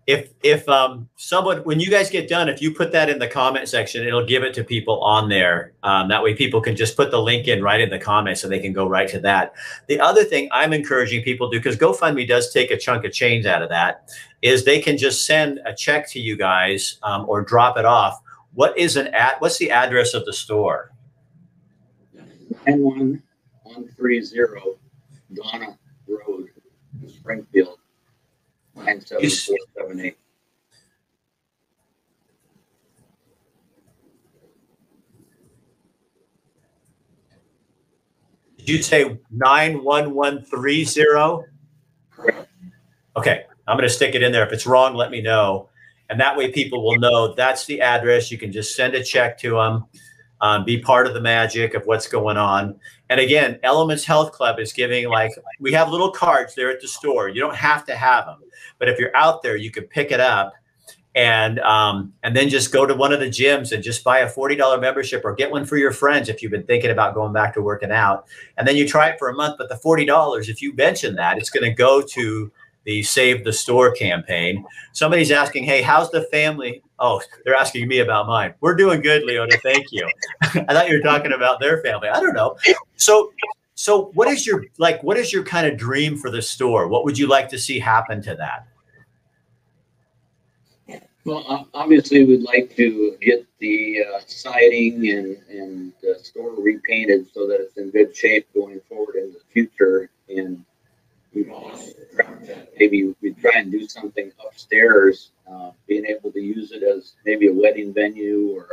If 0.08 0.30
if 0.44 0.70
um 0.70 1.10
someone 1.16 1.58
when 1.60 1.80
you 1.80 1.90
guys 1.90 2.10
get 2.10 2.30
done, 2.30 2.48
if 2.48 2.62
you 2.62 2.72
put 2.72 2.92
that 2.92 3.10
in 3.10 3.18
the 3.18 3.28
comment 3.28 3.68
section, 3.68 4.06
it'll 4.06 4.26
give 4.26 4.44
it 4.44 4.54
to 4.54 4.64
people 4.64 5.02
on 5.02 5.30
there. 5.30 5.74
Um, 5.84 6.08
that 6.10 6.22
way, 6.22 6.36
people 6.36 6.62
can 6.62 6.76
just 6.76 6.96
put 6.96 7.12
the 7.12 7.20
link 7.20 7.48
in 7.48 7.64
right 7.64 7.82
in 7.82 7.90
the 7.90 7.98
comments, 7.98 8.42
so 8.42 8.48
they 8.48 8.60
can 8.60 8.72
go 8.72 8.88
right 8.88 9.10
to 9.10 9.20
that. 9.22 9.56
The 9.88 10.00
other 10.00 10.24
thing 10.24 10.48
I'm 10.52 10.74
encouraging 10.74 11.24
people 11.24 11.50
to 11.50 11.58
do 11.58 11.60
because 11.60 11.76
GoFundMe 11.76 12.28
does 12.28 12.54
take 12.54 12.72
a 12.72 12.78
chunk 12.78 13.04
of 13.04 13.14
change 13.14 13.46
out 13.46 13.64
of 13.64 13.70
that, 13.70 14.10
is 14.42 14.64
they 14.64 14.80
can 14.80 14.96
just 14.98 15.26
send 15.26 15.60
a 15.66 15.74
check 15.74 16.08
to 16.12 16.20
you 16.20 16.38
guys 16.38 17.00
um, 17.02 17.26
or 17.28 17.42
drop 17.42 17.76
it 17.78 17.86
off 17.86 18.22
what 18.56 18.78
is 18.78 18.96
an 18.96 19.08
at? 19.08 19.40
What's 19.42 19.58
the 19.58 19.70
address 19.70 20.14
of 20.14 20.26
the 20.26 20.34
store? 20.34 20.92
Nine 22.66 22.82
one 22.82 23.24
one 23.64 23.88
three 23.90 24.22
zero 24.22 24.78
Donna 25.34 25.78
Road, 26.08 26.50
Springfield. 27.08 27.78
Nine 28.76 29.02
seven 29.02 29.30
four 29.30 29.58
seven 29.78 30.00
eight. 30.00 30.18
Did 38.58 38.70
you 38.70 38.82
say 38.82 39.20
nine 39.30 39.84
one 39.84 40.16
one 40.16 40.44
three 40.44 40.86
zero? 40.86 41.44
Correct. 42.10 42.48
Okay, 43.18 43.44
I'm 43.68 43.78
going 43.78 43.88
to 43.88 43.94
stick 43.94 44.16
it 44.16 44.24
in 44.24 44.32
there. 44.32 44.46
If 44.46 44.54
it's 44.54 44.66
wrong, 44.66 44.96
let 44.96 45.12
me 45.12 45.22
know. 45.22 45.70
And 46.10 46.20
that 46.20 46.38
way 46.38 46.52
people 46.52 46.84
will 46.84 47.00
know 47.00 47.34
that's 47.34 47.66
the 47.66 47.82
address. 47.82 48.32
You 48.32 48.38
can 48.38 48.52
just 48.52 48.76
send 48.76 48.94
a 48.94 49.04
check 49.04 49.38
to 49.40 49.52
them, 49.52 49.86
um, 50.42 50.66
be 50.66 50.80
part 50.80 51.08
of 51.08 51.14
the 51.14 51.22
magic 51.22 51.74
of 51.74 51.86
what's 51.86 52.08
going 52.08 52.38
on. 52.38 52.80
And 53.10 53.20
again, 53.20 53.60
Elements 53.64 54.06
Health 54.06 54.32
Club 54.32 54.60
is 54.60 54.74
giving 54.74 55.08
like, 55.10 55.32
we 55.60 55.72
have 55.74 55.90
little 55.90 56.12
cards 56.12 56.56
there 56.56 56.70
at 56.70 56.82
the 56.82 56.88
store. 56.88 57.30
You 57.30 57.42
don't 57.42 57.56
have 57.56 57.86
to 57.86 57.96
have 57.96 58.26
them, 58.26 58.40
but 58.80 58.90
if 58.90 59.00
you're 59.00 59.16
out 59.16 59.42
there, 59.42 59.56
you 59.56 59.72
can 59.72 59.86
pick 59.86 60.12
it 60.12 60.20
up 60.20 60.54
and 61.16 61.60
um, 61.60 62.14
and 62.24 62.36
then 62.36 62.50
just 62.50 62.74
go 62.74 62.86
to 62.86 62.94
one 62.94 63.14
of 63.14 63.22
the 63.22 63.28
gyms 63.28 63.72
and 63.72 63.82
just 63.82 64.04
buy 64.04 64.20
a 64.20 64.30
$40 64.30 64.82
membership 64.82 65.24
or 65.24 65.34
get 65.34 65.50
one 65.50 65.66
for 65.66 65.78
your 65.78 65.92
friends 65.92 66.28
if 66.28 66.44
you've 66.44 66.52
been 66.52 66.66
thinking 66.66 66.92
about 66.92 67.16
going 67.16 67.32
back 67.32 67.54
to 67.54 67.62
working 67.62 67.92
out. 67.92 68.28
And 68.58 68.68
then 68.68 68.76
you 68.76 68.86
try 68.86 69.10
it 69.10 69.16
for 69.18 69.30
a 69.30 69.34
month, 69.34 69.56
but 69.58 69.70
the 69.70 69.76
$40, 69.76 70.50
if 70.50 70.62
you 70.62 70.76
mention 70.76 71.16
that, 71.16 71.38
it's 71.38 71.50
going 71.50 71.64
to 71.64 71.74
go 71.74 72.02
to 72.02 72.52
the 72.86 73.04
Save 73.04 73.44
the 73.44 73.52
Store 73.52 73.92
campaign. 73.92 74.64
Somebody's 74.94 75.32
asking, 75.32 75.66
hey, 75.66 75.82
how's 75.82 76.10
the 76.12 76.24
family? 76.24 76.82
Oh, 77.00 77.22
they're 77.44 77.56
asking 77.56 77.88
me 77.88 78.00
about 78.00 78.28
mine. 78.28 78.54
We're 78.62 78.76
doing 78.76 79.02
good, 79.02 79.24
Leona. 79.24 79.58
Thank 79.62 79.92
you. 79.92 80.08
I 80.42 80.74
thought 80.74 80.88
you 80.88 80.96
were 80.96 81.04
talking 81.04 81.34
about 81.34 81.60
their 81.60 81.82
family. 81.82 82.08
I 82.08 82.20
don't 82.22 82.34
know. 82.34 82.56
So, 82.96 83.32
so 83.74 84.12
what 84.14 84.30
is 84.30 84.48
your 84.48 84.64
like? 84.78 85.04
What 85.04 85.18
is 85.18 85.34
your 85.34 85.44
kind 85.44 85.68
of 85.68 85.78
dream 85.78 86.16
for 86.16 86.32
the 86.32 86.42
store? 86.42 86.88
What 86.88 87.04
would 87.04 87.18
you 87.18 87.28
like 87.28 87.50
to 87.50 87.60
see 87.60 87.80
happen 87.80 88.22
to 88.22 88.36
that? 88.36 88.68
Well, 91.26 91.68
obviously, 91.74 92.24
we'd 92.24 92.44
like 92.44 92.76
to 92.78 93.18
get 93.20 93.46
the 93.60 94.04
uh, 94.04 94.20
siding 94.28 95.10
and 95.10 95.38
and 95.50 95.94
the 96.02 96.20
store 96.22 96.54
repainted 96.56 97.28
so 97.34 97.48
that 97.48 97.60
it's 97.60 97.76
in 97.78 97.90
good 97.90 98.16
shape 98.16 98.48
going 98.54 98.80
forward 98.88 99.16
in 99.16 99.34
the 99.34 99.42
future. 99.52 100.10
And 100.30 100.64
maybe 102.80 103.14
we 103.22 103.34
try 103.34 103.60
and 103.60 103.72
do 103.72 103.88
something 103.88 104.32
upstairs, 104.46 105.32
uh, 105.50 105.72
being 105.88 106.06
able 106.06 106.32
to 106.32 106.40
use 106.40 106.72
it 106.72 106.84
as 106.84 107.14
maybe 107.26 107.48
a 107.48 107.54
wedding 107.54 107.94
venue 107.94 108.50
or 108.56 108.68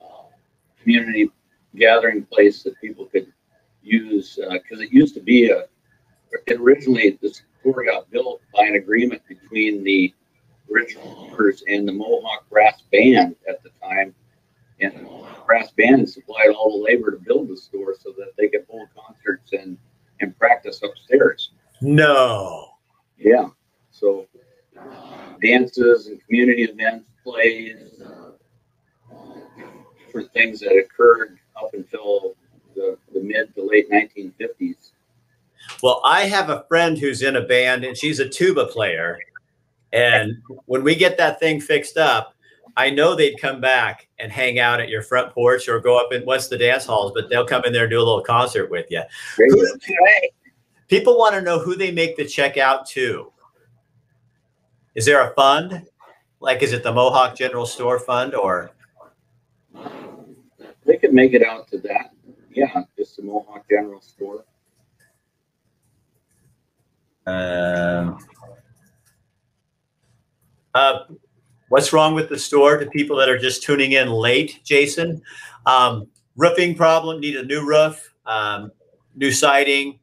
a 0.00 0.04
uh, 0.04 0.22
community 0.82 1.30
gathering 1.74 2.24
place 2.24 2.62
that 2.62 2.80
people 2.80 3.06
could 3.06 3.32
use. 3.82 4.38
Because 4.50 4.80
uh, 4.80 4.84
it 4.84 4.92
used 4.92 5.14
to 5.14 5.20
be 5.20 5.50
a, 5.50 5.64
originally 6.50 7.18
this 7.22 7.42
store 7.60 7.84
got 7.84 8.10
built 8.10 8.40
by 8.54 8.64
an 8.66 8.74
agreement 8.74 9.22
between 9.28 9.82
the 9.82 10.12
original 10.72 11.30
owners 11.30 11.62
and 11.68 11.86
the 11.86 11.92
Mohawk 11.92 12.48
Brass 12.50 12.82
Band 12.92 13.36
at 13.48 13.62
the 13.62 13.70
time. 13.82 14.14
And 14.80 14.94
the 14.94 15.02
Mohawk 15.02 15.46
Brass 15.46 15.70
Band 15.72 16.08
supplied 16.08 16.50
all 16.50 16.78
the 16.78 16.84
labor 16.84 17.10
to 17.10 17.18
build 17.18 17.48
the 17.48 17.56
store 17.56 17.94
so 17.98 18.12
that 18.18 18.32
they 18.36 18.48
could 18.48 18.66
hold 18.68 18.88
concerts 18.94 19.52
and, 19.52 19.78
and 20.20 20.36
practice 20.38 20.82
upstairs. 20.82 21.50
No. 21.80 22.75
Yeah. 23.18 23.48
So 23.90 24.26
dances 25.42 26.06
and 26.08 26.24
community 26.26 26.64
events, 26.64 27.06
plays, 27.22 28.00
uh, 28.02 28.30
different 29.98 30.32
things 30.32 30.60
that 30.60 30.76
occurred 30.76 31.38
up 31.60 31.74
until 31.74 32.36
the, 32.74 32.98
the 33.12 33.20
mid 33.20 33.54
to 33.54 33.66
late 33.66 33.90
1950s. 33.90 34.90
Well, 35.82 36.00
I 36.04 36.22
have 36.22 36.50
a 36.50 36.64
friend 36.68 36.96
who's 36.96 37.22
in 37.22 37.36
a 37.36 37.42
band 37.42 37.84
and 37.84 37.96
she's 37.96 38.20
a 38.20 38.28
tuba 38.28 38.66
player. 38.66 39.18
And 39.92 40.36
when 40.66 40.84
we 40.84 40.94
get 40.94 41.16
that 41.18 41.40
thing 41.40 41.60
fixed 41.60 41.96
up, 41.96 42.34
I 42.76 42.90
know 42.90 43.14
they'd 43.14 43.40
come 43.40 43.60
back 43.60 44.08
and 44.18 44.30
hang 44.30 44.58
out 44.58 44.80
at 44.80 44.90
your 44.90 45.02
front 45.02 45.32
porch 45.32 45.68
or 45.68 45.80
go 45.80 45.98
up 45.98 46.12
in 46.12 46.22
what's 46.22 46.48
the 46.48 46.58
dance 46.58 46.84
halls, 46.84 47.12
but 47.14 47.30
they'll 47.30 47.46
come 47.46 47.64
in 47.64 47.72
there 47.72 47.84
and 47.84 47.90
do 47.90 47.98
a 47.98 48.04
little 48.04 48.22
concert 48.22 48.70
with 48.70 48.86
you. 48.90 49.02
Right. 49.38 50.30
People 50.88 51.18
want 51.18 51.34
to 51.34 51.42
know 51.42 51.58
who 51.58 51.74
they 51.74 51.90
make 51.90 52.16
the 52.16 52.24
check 52.24 52.56
out 52.56 52.86
to. 52.90 53.32
Is 54.94 55.04
there 55.04 55.28
a 55.28 55.34
fund? 55.34 55.86
Like, 56.40 56.62
is 56.62 56.72
it 56.72 56.82
the 56.82 56.92
Mohawk 56.92 57.36
General 57.36 57.66
Store 57.66 57.98
Fund 57.98 58.34
or? 58.34 58.70
They 60.84 60.96
could 60.96 61.12
make 61.12 61.34
it 61.34 61.42
out 61.42 61.68
to 61.68 61.78
that. 61.78 62.12
Yeah, 62.50 62.84
just 62.96 63.16
the 63.16 63.22
Mohawk 63.22 63.68
General 63.68 64.00
Store. 64.00 64.44
Um, 67.26 68.18
uh, 70.74 71.00
what's 71.68 71.92
wrong 71.92 72.14
with 72.14 72.28
the 72.28 72.38
store 72.38 72.78
to 72.78 72.86
people 72.86 73.16
that 73.16 73.28
are 73.28 73.38
just 73.38 73.62
tuning 73.62 73.92
in 73.92 74.08
late, 74.08 74.60
Jason? 74.64 75.20
Um, 75.66 76.06
roofing 76.36 76.76
problem, 76.76 77.20
need 77.20 77.36
a 77.36 77.44
new 77.44 77.66
roof, 77.66 78.14
um, 78.26 78.70
new 79.16 79.32
siding, 79.32 79.98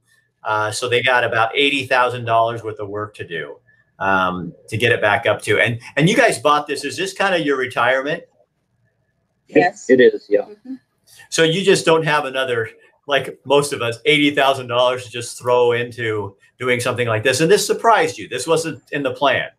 uh, 0.45 0.71
so 0.71 0.89
they 0.89 1.01
got 1.01 1.23
about 1.23 1.55
eighty 1.55 1.85
thousand 1.85 2.25
dollars 2.25 2.63
worth 2.63 2.79
of 2.79 2.89
work 2.89 3.13
to 3.15 3.27
do 3.27 3.59
um, 3.99 4.53
to 4.67 4.77
get 4.77 4.91
it 4.91 5.01
back 5.01 5.25
up 5.25 5.41
to. 5.43 5.59
And 5.59 5.79
and 5.95 6.09
you 6.09 6.15
guys 6.15 6.39
bought 6.39 6.67
this. 6.67 6.83
Is 6.83 6.97
this 6.97 7.13
kind 7.13 7.33
of 7.35 7.41
your 7.41 7.57
retirement? 7.57 8.23
Yes. 9.47 9.89
It, 9.89 9.99
it 9.99 10.13
is. 10.13 10.25
Yeah. 10.29 10.45
Mhm. 10.65 10.79
So 11.29 11.43
you 11.43 11.63
just 11.63 11.85
don't 11.85 12.03
have 12.05 12.25
another 12.25 12.69
like 13.07 13.39
most 13.45 13.73
of 13.73 13.81
us 13.81 13.99
eighty 14.05 14.33
thousand 14.33 14.67
dollars 14.67 15.05
to 15.05 15.11
just 15.11 15.37
throw 15.37 15.71
into 15.73 16.35
doing 16.59 16.79
something 16.79 17.07
like 17.07 17.23
this. 17.23 17.41
And 17.41 17.51
this 17.51 17.65
surprised 17.65 18.17
you. 18.17 18.27
This 18.29 18.47
wasn't 18.47 18.81
in 18.91 19.03
the 19.03 19.13
plan. 19.13 19.49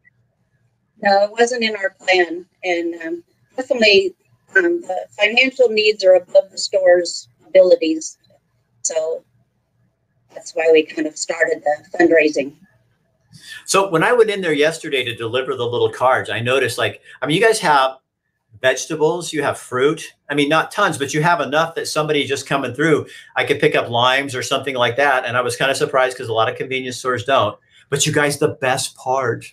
No, 1.03 1.25
it 1.25 1.31
wasn't 1.33 1.65
in 1.65 1.77
our 1.77 1.91
plan, 1.91 2.47
and 2.63 2.95
um, 3.03 3.25
definitely 3.57 4.15
um, 4.57 4.81
the 4.81 5.07
financial 5.11 5.69
needs 5.69 6.05
are 6.05 6.15
above 6.15 6.51
the 6.51 6.59
store's 6.59 7.29
abilities. 7.47 8.17
So 8.83 9.25
that's 10.35 10.53
why 10.53 10.69
we 10.73 10.85
kind 10.85 11.07
of 11.07 11.17
started 11.17 11.63
the 11.63 11.99
fundraising. 11.99 12.55
So 13.67 13.91
when 13.91 14.03
I 14.03 14.13
went 14.13 14.31
in 14.31 14.41
there 14.41 14.53
yesterday 14.53 15.05
to 15.05 15.15
deliver 15.15 15.55
the 15.55 15.67
little 15.67 15.91
cards, 15.91 16.31
I 16.31 16.41
noticed 16.41 16.79
like 16.79 17.01
I 17.23 17.27
mean, 17.27 17.37
you 17.37 17.43
guys 17.43 17.61
have 17.61 17.99
vegetables, 18.61 19.33
you 19.33 19.43
have 19.43 19.59
fruit. 19.59 20.15
I 20.31 20.35
mean, 20.35 20.49
not 20.49 20.71
tons, 20.71 20.97
but 20.97 21.13
you 21.13 21.23
have 21.23 21.41
enough 21.41 21.75
that 21.75 21.87
somebody 21.87 22.25
just 22.25 22.47
coming 22.47 22.75
through, 22.75 23.07
I 23.37 23.45
could 23.45 23.61
pick 23.61 23.75
up 23.75 23.91
limes 23.91 24.35
or 24.35 24.43
something 24.43 24.75
like 24.75 24.97
that. 24.97 25.27
And 25.27 25.37
I 25.37 25.43
was 25.43 25.57
kind 25.57 25.71
of 25.71 25.77
surprised 25.77 26.17
because 26.17 26.29
a 26.29 26.33
lot 26.33 26.49
of 26.49 26.57
convenience 26.57 26.97
stores 26.97 27.25
don't. 27.25 27.59
But 27.91 28.07
you 28.07 28.13
guys, 28.13 28.39
the 28.39 28.57
best 28.61 28.97
part 28.97 29.53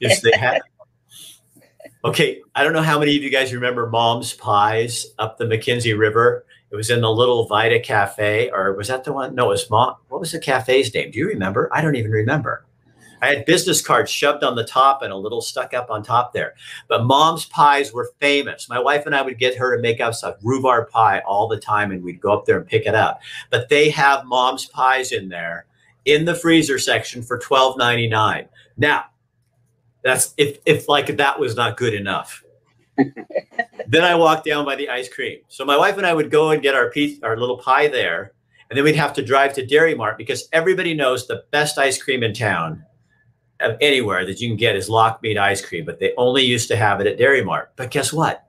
is 0.00 0.20
they 0.20 0.36
have. 0.36 0.60
Okay, 2.04 2.42
I 2.54 2.62
don't 2.62 2.74
know 2.74 2.82
how 2.82 2.98
many 2.98 3.16
of 3.16 3.22
you 3.22 3.30
guys 3.30 3.54
remember 3.54 3.88
Mom's 3.88 4.34
Pies 4.34 5.06
up 5.18 5.38
the 5.38 5.46
McKenzie 5.46 5.98
River. 5.98 6.44
It 6.70 6.76
was 6.76 6.90
in 6.90 7.02
the 7.02 7.10
little 7.10 7.46
Vida 7.46 7.78
Cafe, 7.78 8.50
or 8.50 8.72
was 8.72 8.88
that 8.88 9.04
the 9.04 9.12
one? 9.12 9.34
No, 9.34 9.46
it 9.46 9.48
was 9.48 9.70
Mom. 9.70 9.96
What 10.08 10.20
was 10.20 10.32
the 10.32 10.40
cafe's 10.40 10.92
name? 10.92 11.10
Do 11.10 11.18
you 11.18 11.28
remember? 11.28 11.68
I 11.72 11.80
don't 11.80 11.94
even 11.94 12.10
remember. 12.10 12.64
I 13.22 13.28
had 13.28 13.46
business 13.46 13.80
cards 13.80 14.10
shoved 14.10 14.44
on 14.44 14.54
the 14.54 14.66
top 14.66 15.00
and 15.00 15.10
a 15.10 15.16
little 15.16 15.40
stuck 15.40 15.72
up 15.72 15.90
on 15.90 16.02
top 16.02 16.34
there. 16.34 16.54
But 16.88 17.04
Mom's 17.04 17.46
Pies 17.46 17.90
were 17.92 18.12
famous. 18.20 18.68
My 18.68 18.78
wife 18.78 19.06
and 19.06 19.14
I 19.14 19.22
would 19.22 19.38
get 19.38 19.56
her 19.56 19.74
to 19.74 19.80
make 19.80 20.00
us 20.00 20.22
a 20.22 20.36
rhubarb 20.42 20.90
pie 20.90 21.20
all 21.20 21.48
the 21.48 21.58
time, 21.58 21.90
and 21.90 22.02
we'd 22.02 22.20
go 22.20 22.34
up 22.34 22.44
there 22.44 22.58
and 22.58 22.66
pick 22.66 22.86
it 22.86 22.94
up. 22.94 23.20
But 23.50 23.70
they 23.70 23.88
have 23.90 24.26
Mom's 24.26 24.66
Pies 24.66 25.12
in 25.12 25.30
there 25.30 25.64
in 26.04 26.26
the 26.26 26.34
freezer 26.34 26.78
section 26.78 27.22
for 27.22 27.38
twelve 27.38 27.78
ninety 27.78 28.08
nine. 28.08 28.46
Now, 28.76 29.06
that's 30.02 30.34
if 30.36 30.58
if 30.66 30.88
like 30.88 31.16
that 31.16 31.40
was 31.40 31.56
not 31.56 31.78
good 31.78 31.94
enough. 31.94 32.43
Then 32.96 34.04
I 34.04 34.14
walked 34.14 34.46
down 34.46 34.64
by 34.64 34.76
the 34.76 34.88
ice 34.88 35.08
cream. 35.08 35.40
So 35.48 35.64
my 35.64 35.76
wife 35.76 35.98
and 35.98 36.06
I 36.06 36.14
would 36.14 36.30
go 36.30 36.50
and 36.50 36.62
get 36.62 36.74
our 36.74 36.90
piece, 36.90 37.22
our 37.22 37.36
little 37.36 37.58
pie 37.58 37.88
there, 37.88 38.32
and 38.70 38.76
then 38.76 38.84
we'd 38.84 38.96
have 38.96 39.12
to 39.14 39.24
drive 39.24 39.52
to 39.54 39.66
Dairy 39.66 39.94
Mart 39.94 40.18
because 40.18 40.48
everybody 40.52 40.94
knows 40.94 41.26
the 41.26 41.44
best 41.50 41.78
ice 41.78 42.02
cream 42.02 42.22
in 42.22 42.32
town, 42.32 42.84
of 43.60 43.76
anywhere 43.80 44.26
that 44.26 44.40
you 44.40 44.48
can 44.48 44.56
get 44.56 44.74
is 44.74 44.88
Lochmead 44.88 45.38
ice 45.38 45.64
cream. 45.64 45.84
But 45.84 46.00
they 46.00 46.12
only 46.16 46.42
used 46.42 46.68
to 46.68 46.76
have 46.76 47.00
it 47.00 47.06
at 47.06 47.18
Dairy 47.18 47.44
Mart. 47.44 47.72
But 47.76 47.90
guess 47.90 48.12
what? 48.12 48.46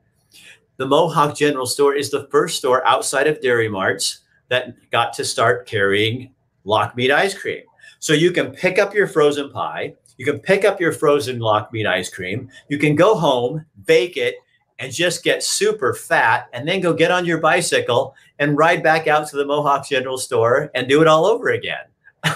The 0.78 0.88
Mohawk 0.88 1.38
General 1.38 1.66
Store 1.66 1.96
is 1.96 2.12
the 2.12 2.28
first 2.32 2.58
store 2.58 2.86
outside 2.88 3.28
of 3.28 3.42
Dairy 3.42 3.70
Marts 3.70 4.22
that 4.50 4.76
got 4.92 5.14
to 5.14 5.26
start 5.26 5.68
carrying 5.68 6.34
Lochmead 6.66 7.14
ice 7.14 7.38
cream. 7.38 7.64
So 8.00 8.14
you 8.14 8.32
can 8.32 8.52
pick 8.52 8.80
up 8.80 8.94
your 8.94 9.08
frozen 9.08 9.52
pie 9.52 9.96
you 10.18 10.26
can 10.26 10.40
pick 10.40 10.66
up 10.66 10.80
your 10.80 10.92
frozen 10.92 11.40
Lochmead 11.40 11.88
ice 11.88 12.10
cream. 12.10 12.50
You 12.70 12.78
can 12.78 12.96
go 12.96 13.16
home, 13.16 13.66
bake 13.86 14.18
it, 14.18 14.36
and 14.80 14.92
just 14.92 15.24
get 15.24 15.44
super 15.44 15.94
fat, 15.94 16.50
and 16.54 16.68
then 16.68 16.82
go 16.82 16.94
get 16.94 17.12
on 17.12 17.26
your 17.26 17.40
bicycle 17.40 18.16
and 18.40 18.58
ride 18.58 18.84
back 18.84 19.08
out 19.08 19.28
to 19.30 19.38
the 19.38 19.46
Mohawk 19.46 19.88
General 19.88 20.18
Store 20.18 20.70
and 20.76 20.88
do 20.88 21.02
it 21.02 21.08
all 21.08 21.26
over 21.26 21.50
again. 21.50 21.86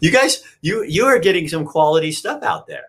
you 0.00 0.10
guys, 0.10 0.42
you 0.60 0.82
you 0.82 1.04
are 1.04 1.18
getting 1.18 1.48
some 1.48 1.64
quality 1.64 2.12
stuff 2.12 2.42
out 2.42 2.66
there. 2.66 2.84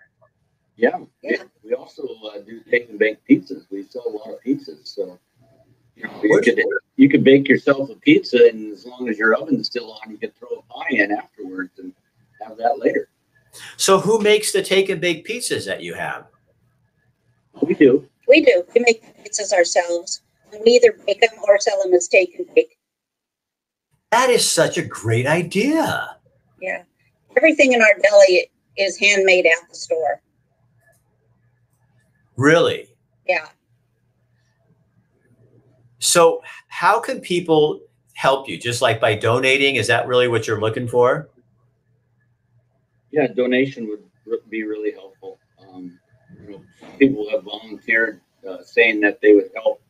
Yeah. 0.76 1.00
Yeah. 1.22 1.44
We 1.64 1.74
also 1.74 2.04
uh, 2.04 2.40
do 2.40 2.60
take 2.70 2.90
and 2.90 3.00
bake 3.00 3.20
pizzas. 3.30 3.66
We 3.72 3.84
sell 3.84 4.04
a 4.08 4.10
lot 4.10 4.30
of 4.34 4.42
pizzas, 4.44 4.88
so 4.88 5.20
you 5.96 6.04
know 6.04 6.20
you 6.24 6.42
could 6.42 6.62
you 6.98 7.10
could 7.10 7.24
bake 7.24 7.48
yourself 7.48 7.90
a 7.90 7.96
pizza, 7.96 8.50
and 8.52 8.74
as 8.74 8.86
long 8.86 9.08
as 9.10 9.18
your 9.18 9.36
oven's 9.36 9.68
still 9.68 9.94
on, 9.94 10.12
you 10.12 10.18
could 10.18 10.36
throw 10.36 10.50
a 10.50 10.74
pie 10.74 10.88
in 10.90 11.12
and 11.12 11.22
have 12.54 12.58
that 12.60 12.80
later. 12.80 13.10
So, 13.78 14.00
who 14.00 14.20
makes 14.20 14.52
the 14.52 14.64
take 14.64 14.90
and 14.90 15.00
bake 15.00 15.28
pizzas 15.28 15.66
that 15.66 15.82
you 15.82 15.94
have? 15.94 16.26
We 17.62 17.74
do. 17.76 18.08
We 18.28 18.42
do. 18.42 18.64
We 18.74 18.82
make 18.82 19.04
pizzas 19.24 19.54
ourselves. 19.54 20.22
And 20.52 20.62
we 20.66 20.72
either 20.72 20.98
bake 21.06 21.22
them 21.22 21.32
or 21.48 21.60
sell 21.60 21.82
them 21.84 21.94
as 21.94 22.08
take 22.08 22.36
and 22.38 22.48
bake. 22.54 22.78
That 24.12 24.30
is 24.30 24.50
such 24.50 24.78
a 24.78 24.84
great 24.84 25.26
idea. 25.26 26.18
Yeah. 26.62 26.84
Everything 27.36 27.74
in 27.74 27.82
our 27.82 27.94
deli 28.02 28.52
is 28.78 28.98
handmade 28.98 29.46
at 29.46 29.70
the 29.70 29.76
store. 29.76 30.22
Really? 32.36 32.90
Yeah. 33.28 33.48
So, 36.00 36.42
how 36.68 37.00
can 37.00 37.22
people 37.22 37.82
help 38.14 38.48
you? 38.48 38.58
Just 38.58 38.82
like 38.82 39.00
by 39.00 39.16
donating? 39.16 39.76
Is 39.76 39.88
that 39.88 40.08
really 40.08 40.28
what 40.28 40.48
you're 40.48 40.60
looking 40.60 40.88
for? 40.88 41.30
Yeah, 43.14 43.28
donation 43.28 43.88
would 43.88 44.50
be 44.50 44.64
really 44.64 44.92
helpful. 44.92 45.38
Um, 45.62 46.00
you 46.42 46.50
know, 46.50 46.64
people 46.98 47.30
have 47.30 47.44
volunteered 47.44 48.22
uh, 48.50 48.64
saying 48.64 49.02
that 49.02 49.22
they 49.22 49.34
would 49.36 49.52
help 49.54 49.84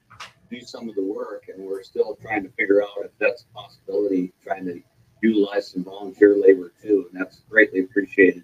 do 0.51 0.59
some 0.59 0.89
of 0.89 0.95
the 0.95 1.05
work, 1.05 1.45
and 1.47 1.65
we're 1.65 1.83
still 1.83 2.17
trying 2.21 2.43
to 2.43 2.49
figure 2.49 2.83
out 2.83 3.05
if 3.05 3.11
that's 3.19 3.43
a 3.43 3.53
possibility. 3.57 4.33
Trying 4.43 4.65
to 4.65 4.81
utilize 5.21 5.69
some 5.69 5.85
volunteer 5.85 6.35
labor 6.35 6.73
too, 6.81 7.07
and 7.09 7.21
that's 7.21 7.43
greatly 7.49 7.79
appreciated. 7.79 8.43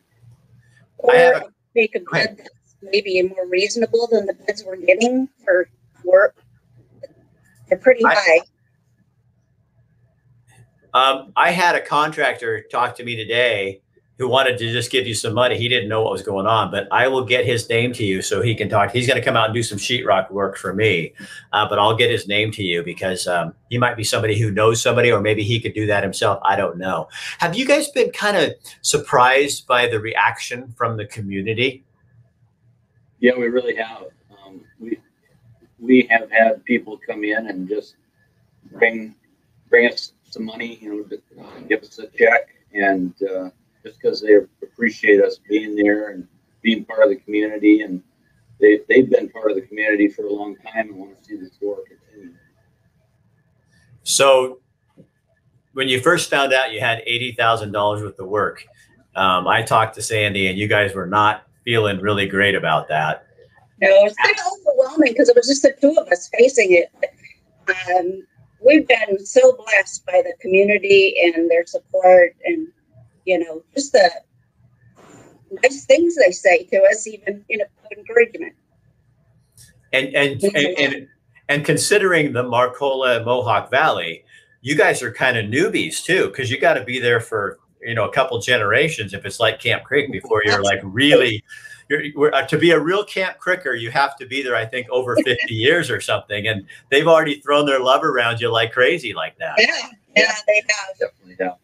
Or 1.00 1.14
a, 1.14 1.44
make 1.76 1.96
a 1.96 2.00
bid 2.00 2.38
that's 2.38 2.78
maybe 2.82 3.22
more 3.22 3.48
reasonable 3.48 4.08
than 4.10 4.28
the 4.28 4.34
bids 4.34 4.64
we're 4.64 4.78
getting 4.78 5.28
for 5.44 5.68
work. 6.06 6.38
They're 7.68 7.78
pretty 7.78 8.06
I, 8.06 8.16
high. 8.16 8.40
Um, 10.94 11.34
I 11.36 11.52
had 11.52 11.76
a 11.76 11.82
contractor 11.82 12.64
talk 12.72 12.96
to 12.96 13.04
me 13.04 13.18
today 13.18 13.82
who 14.20 14.28
wanted 14.28 14.58
to 14.58 14.70
just 14.70 14.92
give 14.92 15.08
you 15.08 15.14
some 15.14 15.34
money. 15.34 15.58
He 15.58 15.70
didn't 15.70 15.88
know 15.88 16.04
what 16.04 16.12
was 16.12 16.22
going 16.22 16.46
on, 16.46 16.72
but 16.72 16.90
I 16.92 17.08
will 17.08 17.24
get 17.24 17.46
his 17.46 17.70
name 17.70 17.94
to 17.94 18.04
you 18.04 18.22
so 18.22 18.42
he 18.42 18.54
can 18.54 18.68
talk. 18.68 18.92
He's 18.92 19.08
going 19.08 19.18
to 19.18 19.24
come 19.24 19.38
out 19.38 19.46
and 19.46 19.54
do 19.54 19.64
some 19.64 19.78
sheetrock 19.78 20.30
work 20.30 20.58
for 20.58 20.74
me, 20.74 21.14
uh, 21.54 21.68
but 21.70 21.80
I'll 21.80 21.96
get 21.96 22.12
his 22.12 22.28
name 22.28 22.52
to 22.52 22.64
you 22.64 22.84
because 22.84 23.28
um, 23.28 23.54
he 23.70 23.78
might 23.78 23.96
be 23.96 24.04
somebody 24.04 24.38
who 24.38 24.52
knows 24.52 24.82
somebody, 24.82 25.10
or 25.10 25.22
maybe 25.22 25.42
he 25.42 25.58
could 25.62 25.74
do 25.74 25.88
that 25.88 26.04
himself. 26.04 26.40
I 26.44 26.58
don't 26.58 26.78
know. 26.78 27.08
Have 27.38 27.56
you 27.56 27.66
guys 27.66 27.88
been 27.92 28.12
kind 28.12 28.36
of 28.36 28.52
surprised 28.82 29.66
by 29.68 29.88
the 29.88 30.02
reaction 30.02 30.74
from 30.78 30.98
the 30.98 31.06
community? 31.06 31.86
Yeah, 33.22 33.38
we 33.38 33.48
really 33.48 33.76
have. 33.78 34.04
Um, 34.46 34.66
we 34.82 35.00
we 35.80 36.08
have 36.10 36.30
had 36.30 36.66
people 36.66 37.00
come 37.08 37.24
in 37.24 37.48
and 37.48 37.70
just 37.70 37.96
bring 38.74 39.16
bring 39.70 39.88
us 39.90 40.12
some 40.30 40.44
money, 40.44 40.78
you 40.82 41.08
know, 41.10 41.42
uh, 41.42 41.60
give 41.70 41.84
us 41.84 42.00
a 42.00 42.08
check 42.08 42.50
and. 42.74 43.14
Uh, 43.24 43.50
just 43.84 44.00
because 44.00 44.22
they 44.22 44.36
appreciate 44.62 45.22
us 45.22 45.40
being 45.50 45.76
there 45.76 46.10
and 46.10 46.28
being 46.62 46.86
part 46.86 47.04
of 47.04 47.10
the 47.10 47.16
community. 47.16 47.82
And 47.82 48.02
they, 48.60 48.82
they've 48.88 49.10
been 49.10 49.30
part 49.30 49.52
of 49.52 49.56
the 49.56 49.62
community 49.62 50.08
for 50.08 50.26
a 50.26 50.34
long 50.34 50.56
time 50.58 50.90
and 50.90 50.96
want 50.96 51.18
to 51.18 51.24
see 51.24 51.38
the 51.38 51.50
store 51.50 51.78
continue. 51.88 52.34
So, 54.04 54.60
when 55.74 55.88
you 55.88 56.02
first 56.02 56.30
found 56.30 56.52
out 56.52 56.74
you 56.74 56.80
had 56.80 57.04
$80,000 57.08 58.02
worth 58.02 58.20
of 58.20 58.28
work, 58.28 58.66
um, 59.16 59.48
I 59.48 59.62
talked 59.62 59.96
to 59.96 60.02
Sandy 60.02 60.48
and 60.48 60.58
you 60.58 60.68
guys 60.68 60.94
were 60.94 61.06
not 61.06 61.44
feeling 61.64 62.00
really 62.00 62.28
great 62.28 62.56
about 62.56 62.88
that. 62.90 63.28
No, 63.82 63.88
it 63.88 64.04
was 64.04 64.16
kind 64.16 64.36
of 64.36 64.46
overwhelming 64.68 65.14
because 65.14 65.30
it 65.30 65.36
was 65.36 65.48
just 65.48 65.62
the 65.62 65.74
two 65.80 65.96
of 65.98 66.08
us 66.08 66.30
facing 66.38 66.74
it. 66.74 66.92
Um, 67.70 68.24
we've 68.66 68.88
been 68.88 69.24
so 69.26 69.54
blessed 69.54 70.06
by 70.06 70.22
the 70.24 70.34
community 70.42 71.16
and 71.24 71.50
their 71.50 71.66
support 71.66 72.36
and 72.46 72.68
you 73.26 73.40
know, 73.40 73.64
just 73.76 73.92
the 73.92 74.10
nice 75.64 75.86
things 75.86 76.16
they 76.16 76.32
say 76.32 76.64
to 76.66 76.78
us, 76.92 77.08
even 77.08 77.44
in 77.50 77.62
a 77.62 77.66
encouragement. 77.98 78.54
And 79.92 80.14
and 80.16 80.44
and, 80.44 80.78
and, 80.78 81.08
and 81.48 81.66
considering 81.66 82.34
the 82.34 82.44
Marcola 82.44 83.24
Mohawk 83.26 83.72
Valley, 83.72 84.24
you 84.62 84.76
guys 84.76 85.02
are 85.02 85.12
kind 85.12 85.38
of 85.38 85.46
newbies 85.46 86.04
too, 86.04 86.28
because 86.28 86.52
you 86.52 86.60
got 86.60 86.76
to 86.76 86.84
be 86.84 87.00
there 87.00 87.20
for 87.20 87.60
you 87.82 87.96
know 87.96 88.08
a 88.08 88.12
couple 88.12 88.40
generations 88.40 89.14
if 89.14 89.26
it's 89.26 89.40
like 89.40 89.60
Camp 89.60 89.84
Creek 89.84 90.12
before 90.12 90.42
you're 90.46 90.64
like 90.64 90.80
really. 90.84 91.44
You're, 91.92 92.32
uh, 92.36 92.46
to 92.46 92.60
be 92.60 92.70
a 92.70 92.80
real 92.80 93.04
Camp 93.04 93.38
Cricker, 93.40 93.74
you 93.74 93.90
have 93.90 94.16
to 94.18 94.28
be 94.28 94.44
there, 94.44 94.56
I 94.56 94.64
think, 94.64 94.88
over 94.92 95.16
50 95.26 95.52
years 95.52 95.90
or 95.90 96.00
something. 96.00 96.46
And 96.46 96.68
they've 96.92 97.08
already 97.08 97.42
thrown 97.42 97.66
their 97.66 97.80
love 97.80 98.04
around 98.04 98.40
you 98.40 98.52
like 98.52 98.74
crazy, 98.74 99.12
like 99.12 99.36
that. 99.40 99.56
Yeah, 99.58 99.90
yeah, 100.16 100.36
they 100.46 100.62
have. 100.70 101.00
Definitely 101.00 101.44
have. 101.44 101.58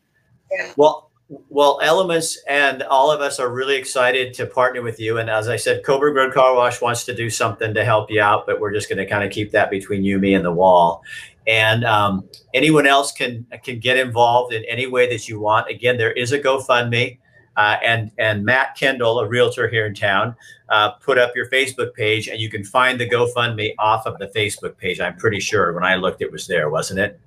Yeah. 0.52 0.74
Well, 0.78 1.12
well, 1.28 1.80
Elements 1.82 2.40
and 2.48 2.84
all 2.84 3.12
of 3.12 3.22
us 3.22 3.40
are 3.40 3.50
really 3.50 3.76
excited 3.76 4.34
to 4.36 4.46
partner 4.46 4.82
with 4.82 5.00
you. 5.00 5.18
And 5.18 5.30
as 5.30 5.48
I 5.48 5.56
said, 5.56 5.84
Coburg 5.84 6.16
Road 6.16 6.34
Car 6.34 6.54
Wash 6.56 6.82
wants 6.82 7.04
to 7.06 7.16
do 7.16 7.30
something 7.30 7.74
to 7.74 7.84
help 7.84 8.12
you 8.12 8.22
out, 8.22 8.46
but 8.46 8.60
we're 8.60 8.74
just 8.74 8.90
going 8.90 9.00
to 9.00 9.08
kind 9.08 9.24
of 9.24 9.32
keep 9.32 9.52
that 9.52 9.72
between 9.72 10.04
you, 10.04 10.20
me, 10.20 10.36
and 10.36 10.46
the 10.46 10.52
wall. 10.52 11.02
And 11.48 11.84
um, 11.84 12.28
anyone 12.54 12.88
else 12.88 13.12
can 13.12 13.46
can 13.64 13.80
get 13.80 13.98
involved 13.98 14.54
in 14.54 14.64
any 14.66 14.88
way 14.88 15.10
that 15.10 15.28
you 15.28 15.40
want. 15.40 15.70
Again, 15.70 15.98
there 15.98 16.12
is 16.12 16.32
a 16.32 16.40
GoFundMe. 16.40 17.20
Uh, 17.58 17.78
and 17.82 18.12
and 18.18 18.44
Matt 18.44 18.76
Kendall, 18.76 19.20
a 19.20 19.28
realtor 19.28 19.70
here 19.70 19.86
in 19.86 19.96
town, 19.96 20.36
uh, 20.68 20.92
put 20.92 21.18
up 21.18 21.34
your 21.36 21.50
Facebook 21.50 21.94
page, 21.94 22.28
and 22.28 22.38
you 22.38 22.50
can 22.50 22.66
find 22.66 23.00
the 23.00 23.10
GoFundMe 23.10 23.74
off 23.80 24.06
of 24.06 24.18
the 24.18 24.28
Facebook 24.28 24.78
page. 24.78 25.00
I'm 25.00 25.16
pretty 25.16 25.40
sure 25.40 25.72
when 25.72 25.84
I 25.84 25.96
looked, 25.96 26.22
it 26.22 26.30
was 26.30 26.48
there, 26.48 26.70
wasn't 26.70 27.00
it? 27.00 27.20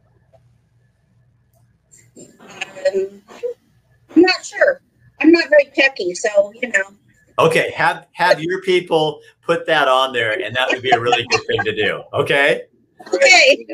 Um, 2.18 3.22
I'm 4.18 4.22
not 4.22 4.44
sure. 4.44 4.82
I'm 5.20 5.30
not 5.30 5.48
very 5.48 5.70
techy, 5.74 6.12
so 6.14 6.52
you 6.60 6.68
know. 6.68 6.82
Okay, 7.38 7.70
have 7.70 8.08
have 8.12 8.42
your 8.42 8.60
people 8.62 9.20
put 9.42 9.64
that 9.66 9.86
on 9.86 10.12
there, 10.12 10.32
and 10.32 10.56
that 10.56 10.68
would 10.70 10.82
be 10.82 10.90
a 10.90 10.98
really 10.98 11.24
good 11.30 11.46
thing 11.46 11.62
to 11.64 11.74
do. 11.74 12.02
Okay. 12.12 12.62
Okay. 13.14 13.66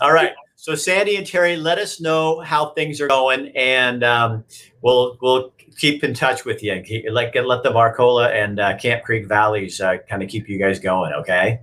All 0.00 0.12
right. 0.12 0.32
So 0.54 0.76
Sandy 0.76 1.16
and 1.16 1.26
Terry, 1.26 1.56
let 1.56 1.78
us 1.78 2.00
know 2.00 2.40
how 2.40 2.70
things 2.70 3.00
are 3.00 3.08
going, 3.08 3.48
and 3.56 4.04
um, 4.04 4.44
we'll 4.82 5.18
we'll 5.20 5.52
keep 5.76 6.04
in 6.04 6.14
touch 6.14 6.44
with 6.44 6.62
you. 6.62 6.74
Let 7.10 7.34
let 7.44 7.64
the 7.64 7.70
Marcola 7.70 8.30
and 8.32 8.60
uh, 8.60 8.76
Camp 8.76 9.02
Creek 9.02 9.26
Valleys 9.26 9.80
uh, 9.80 9.96
kind 10.08 10.22
of 10.22 10.28
keep 10.28 10.48
you 10.48 10.60
guys 10.60 10.78
going. 10.78 11.12
Okay. 11.12 11.60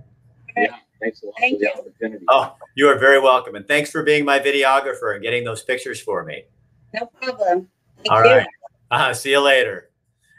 Yeah. 0.58 0.76
Thanks 1.00 1.22
a 1.22 1.26
lot 1.26 1.34
Thank 1.38 1.54
for 1.54 1.60
the 1.60 1.64
you. 1.64 1.80
opportunity. 1.80 2.24
Oh, 2.28 2.54
you 2.74 2.86
are 2.88 2.98
very 2.98 3.18
welcome, 3.18 3.54
and 3.54 3.66
thanks 3.66 3.90
for 3.90 4.02
being 4.02 4.26
my 4.26 4.38
videographer 4.38 5.14
and 5.14 5.22
getting 5.22 5.44
those 5.44 5.62
pictures 5.62 6.00
for 6.02 6.22
me. 6.22 6.44
No 6.92 7.06
problem. 7.06 7.68
Thank 7.96 8.10
All 8.10 8.20
right. 8.20 8.46
Uh, 8.90 9.12
see 9.12 9.30
you 9.30 9.40
later. 9.40 9.90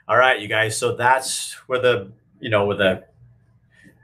All 0.07 0.17
right, 0.17 0.39
you 0.39 0.47
guys. 0.47 0.77
So 0.77 0.95
that's 0.95 1.53
where 1.67 1.79
the 1.79 2.11
you 2.39 2.49
know 2.49 2.65
where 2.65 2.77
the 2.77 3.03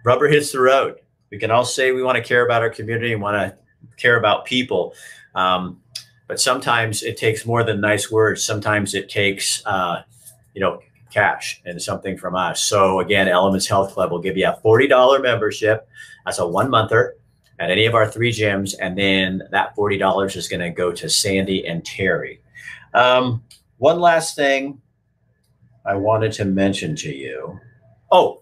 rubber 0.03 0.27
hits 0.27 0.51
the 0.51 0.59
road. 0.59 0.99
We 1.31 1.37
can 1.37 1.49
all 1.49 1.65
say 1.65 1.91
we 1.91 2.03
want 2.03 2.17
to 2.17 2.23
care 2.23 2.45
about 2.45 2.61
our 2.61 2.69
community 2.69 3.13
and 3.13 3.21
want 3.21 3.35
to 3.35 3.57
care 3.97 4.17
about 4.17 4.45
people, 4.45 4.93
um, 5.33 5.81
but 6.27 6.39
sometimes 6.39 7.03
it 7.03 7.17
takes 7.17 7.45
more 7.45 7.63
than 7.63 7.79
nice 7.79 8.11
words. 8.11 8.43
Sometimes 8.43 8.93
it 8.93 9.09
takes 9.09 9.65
uh, 9.65 10.03
you 10.53 10.61
know 10.61 10.81
cash 11.09 11.61
and 11.65 11.81
something 11.81 12.17
from 12.17 12.35
us. 12.35 12.59
So 12.59 12.99
again, 12.99 13.27
Elements 13.27 13.67
Health 13.67 13.93
Club 13.93 14.11
will 14.11 14.21
give 14.21 14.35
you 14.35 14.49
a 14.49 14.59
forty 14.61 14.87
dollar 14.87 15.19
membership. 15.19 15.87
That's 16.25 16.39
a 16.39 16.47
one 16.47 16.69
monther 16.69 17.15
at 17.59 17.71
any 17.71 17.85
of 17.85 17.95
our 17.95 18.07
three 18.07 18.31
gyms, 18.31 18.75
and 18.81 18.97
then 18.97 19.43
that 19.51 19.73
forty 19.73 19.97
dollars 19.97 20.35
is 20.35 20.49
going 20.49 20.59
to 20.59 20.69
go 20.69 20.91
to 20.91 21.09
Sandy 21.09 21.65
and 21.65 21.85
Terry. 21.85 22.41
Um, 22.93 23.43
one 23.77 23.99
last 23.99 24.35
thing 24.35 24.81
I 25.85 25.95
wanted 25.95 26.31
to 26.33 26.45
mention 26.45 26.95
to 26.97 27.13
you. 27.13 27.59
Oh, 28.11 28.41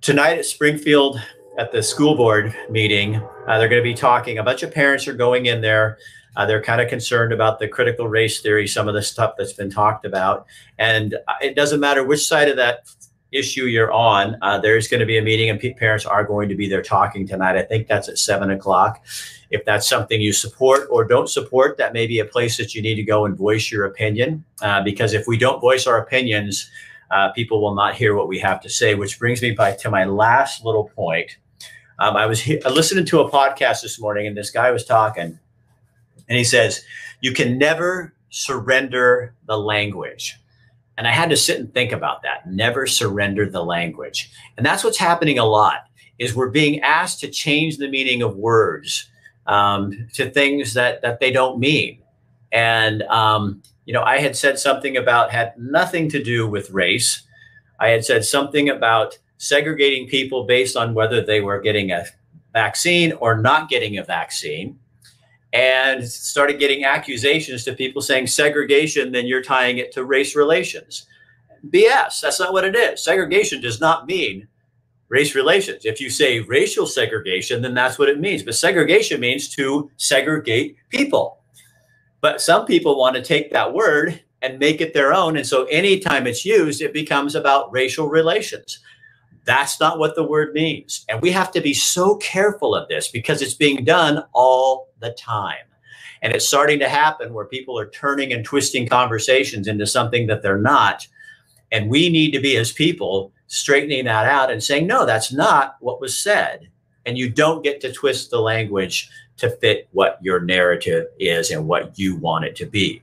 tonight 0.00 0.38
at 0.38 0.44
Springfield 0.44 1.20
at 1.58 1.70
the 1.70 1.82
school 1.82 2.16
board 2.16 2.54
meeting, 2.70 3.16
uh, 3.16 3.58
they're 3.58 3.68
going 3.68 3.82
to 3.82 3.88
be 3.88 3.94
talking. 3.94 4.38
A 4.38 4.42
bunch 4.42 4.62
of 4.62 4.72
parents 4.72 5.06
are 5.06 5.12
going 5.12 5.46
in 5.46 5.60
there. 5.60 5.98
Uh, 6.34 6.46
they're 6.46 6.62
kind 6.62 6.80
of 6.80 6.88
concerned 6.88 7.32
about 7.32 7.58
the 7.58 7.68
critical 7.68 8.08
race 8.08 8.40
theory, 8.40 8.66
some 8.66 8.88
of 8.88 8.94
the 8.94 9.02
stuff 9.02 9.34
that's 9.36 9.52
been 9.52 9.70
talked 9.70 10.06
about. 10.06 10.46
And 10.78 11.14
uh, 11.28 11.34
it 11.42 11.54
doesn't 11.54 11.78
matter 11.78 12.04
which 12.04 12.26
side 12.26 12.48
of 12.48 12.56
that 12.56 12.88
issue 13.32 13.64
you're 13.64 13.92
on, 13.92 14.36
uh, 14.42 14.58
there's 14.58 14.88
going 14.88 15.00
to 15.00 15.06
be 15.06 15.18
a 15.18 15.22
meeting, 15.22 15.50
and 15.50 15.60
parents 15.76 16.04
are 16.04 16.24
going 16.24 16.48
to 16.48 16.54
be 16.54 16.68
there 16.68 16.82
talking 16.82 17.26
tonight. 17.26 17.56
I 17.56 17.62
think 17.62 17.88
that's 17.88 18.08
at 18.08 18.18
seven 18.18 18.50
o'clock. 18.50 19.04
If 19.50 19.64
that's 19.64 19.88
something 19.88 20.20
you 20.20 20.32
support 20.32 20.86
or 20.90 21.04
don't 21.04 21.28
support, 21.28 21.76
that 21.78 21.92
may 21.92 22.06
be 22.06 22.20
a 22.20 22.24
place 22.24 22.56
that 22.58 22.74
you 22.74 22.82
need 22.82 22.94
to 22.96 23.02
go 23.02 23.24
and 23.24 23.36
voice 23.36 23.70
your 23.70 23.84
opinion. 23.84 24.44
Uh, 24.60 24.82
because 24.82 25.12
if 25.12 25.26
we 25.26 25.36
don't 25.36 25.60
voice 25.60 25.86
our 25.86 25.98
opinions, 25.98 26.70
uh, 27.10 27.30
people 27.32 27.60
will 27.60 27.74
not 27.74 27.94
hear 27.94 28.14
what 28.14 28.28
we 28.28 28.38
have 28.38 28.60
to 28.62 28.70
say. 28.70 28.94
Which 28.94 29.18
brings 29.18 29.42
me 29.42 29.50
by 29.50 29.72
to 29.72 29.90
my 29.90 30.04
last 30.04 30.64
little 30.64 30.88
point. 30.88 31.36
Um, 31.98 32.16
I 32.16 32.26
was 32.26 32.40
he- 32.40 32.60
listening 32.60 33.04
to 33.06 33.20
a 33.20 33.30
podcast 33.30 33.82
this 33.82 34.00
morning, 34.00 34.26
and 34.26 34.36
this 34.36 34.50
guy 34.50 34.70
was 34.70 34.84
talking, 34.84 35.38
and 36.28 36.38
he 36.38 36.44
says, 36.44 36.84
"You 37.20 37.32
can 37.32 37.58
never 37.58 38.14
surrender 38.30 39.34
the 39.46 39.58
language." 39.58 40.38
And 40.98 41.06
I 41.06 41.10
had 41.10 41.30
to 41.30 41.36
sit 41.36 41.58
and 41.58 41.72
think 41.72 41.92
about 41.92 42.22
that. 42.22 42.50
Never 42.50 42.86
surrender 42.86 43.48
the 43.48 43.64
language. 43.64 44.30
And 44.56 44.66
that's 44.66 44.84
what's 44.84 44.98
happening 44.98 45.38
a 45.38 45.44
lot 45.44 45.86
is 46.18 46.34
we're 46.34 46.50
being 46.50 46.80
asked 46.80 47.20
to 47.20 47.28
change 47.28 47.78
the 47.78 47.88
meaning 47.88 48.22
of 48.22 48.36
words 48.36 49.10
um, 49.46 50.06
to 50.14 50.30
things 50.30 50.74
that 50.74 51.02
that 51.02 51.20
they 51.20 51.30
don't 51.30 51.58
mean. 51.58 52.02
And 52.52 53.02
um, 53.04 53.62
you 53.86 53.94
know, 53.94 54.02
I 54.02 54.18
had 54.18 54.36
said 54.36 54.58
something 54.58 54.96
about 54.96 55.30
had 55.30 55.54
nothing 55.58 56.08
to 56.10 56.22
do 56.22 56.46
with 56.46 56.70
race. 56.70 57.22
I 57.80 57.88
had 57.88 58.04
said 58.04 58.24
something 58.24 58.68
about 58.68 59.18
segregating 59.38 60.06
people 60.06 60.44
based 60.44 60.76
on 60.76 60.94
whether 60.94 61.20
they 61.20 61.40
were 61.40 61.60
getting 61.60 61.90
a 61.90 62.04
vaccine 62.52 63.12
or 63.14 63.38
not 63.38 63.68
getting 63.68 63.98
a 63.98 64.04
vaccine 64.04 64.78
and 65.52 66.06
started 66.06 66.58
getting 66.58 66.84
accusations 66.84 67.64
to 67.64 67.74
people 67.74 68.00
saying 68.00 68.26
segregation, 68.26 69.12
then 69.12 69.26
you're 69.26 69.42
tying 69.42 69.78
it 69.78 69.92
to 69.92 70.04
race 70.04 70.34
relations. 70.34 71.06
BS. 71.68 72.20
That's 72.20 72.40
not 72.40 72.52
what 72.52 72.64
it 72.64 72.74
is. 72.74 73.02
Segregation 73.02 73.60
does 73.60 73.80
not 73.80 74.06
mean 74.06 74.48
race 75.08 75.34
relations. 75.34 75.84
If 75.84 76.00
you 76.00 76.08
say 76.08 76.40
racial 76.40 76.86
segregation, 76.86 77.60
then 77.60 77.74
that's 77.74 77.98
what 77.98 78.08
it 78.08 78.18
means. 78.18 78.42
But 78.42 78.54
segregation 78.54 79.20
means 79.20 79.48
to 79.56 79.90
segregate 79.98 80.76
people. 80.88 81.38
But 82.22 82.40
some 82.40 82.64
people 82.64 82.98
want 82.98 83.16
to 83.16 83.22
take 83.22 83.52
that 83.52 83.74
word 83.74 84.22
and 84.40 84.58
make 84.58 84.80
it 84.80 84.94
their 84.94 85.12
own. 85.12 85.36
And 85.36 85.46
so 85.46 85.64
anytime 85.64 86.26
it's 86.26 86.44
used, 86.44 86.80
it 86.80 86.92
becomes 86.92 87.34
about 87.34 87.70
racial 87.72 88.08
relations. 88.08 88.80
That's 89.44 89.80
not 89.80 89.98
what 89.98 90.14
the 90.14 90.24
word 90.24 90.54
means. 90.54 91.04
And 91.08 91.20
we 91.20 91.30
have 91.32 91.50
to 91.52 91.60
be 91.60 91.74
so 91.74 92.16
careful 92.16 92.74
of 92.74 92.88
this 92.88 93.08
because 93.08 93.42
it's 93.42 93.54
being 93.54 93.84
done 93.84 94.22
all 94.32 94.88
the 95.00 95.10
time. 95.12 95.66
And 96.22 96.32
it's 96.32 96.46
starting 96.46 96.78
to 96.78 96.88
happen 96.88 97.34
where 97.34 97.46
people 97.46 97.76
are 97.78 97.88
turning 97.88 98.32
and 98.32 98.44
twisting 98.44 98.88
conversations 98.88 99.66
into 99.66 99.86
something 99.86 100.28
that 100.28 100.42
they're 100.42 100.56
not. 100.56 101.06
And 101.72 101.90
we 101.90 102.08
need 102.08 102.30
to 102.32 102.40
be, 102.40 102.56
as 102.56 102.70
people, 102.70 103.32
straightening 103.48 104.04
that 104.04 104.26
out 104.26 104.50
and 104.50 104.62
saying, 104.62 104.86
no, 104.86 105.04
that's 105.04 105.32
not 105.32 105.76
what 105.80 106.00
was 106.00 106.16
said. 106.16 106.68
And 107.04 107.18
you 107.18 107.28
don't 107.28 107.64
get 107.64 107.80
to 107.80 107.92
twist 107.92 108.30
the 108.30 108.40
language 108.40 109.10
to 109.38 109.50
fit 109.50 109.88
what 109.90 110.18
your 110.22 110.40
narrative 110.40 111.06
is 111.18 111.50
and 111.50 111.66
what 111.66 111.98
you 111.98 112.14
want 112.14 112.44
it 112.44 112.54
to 112.56 112.66
be. 112.66 113.02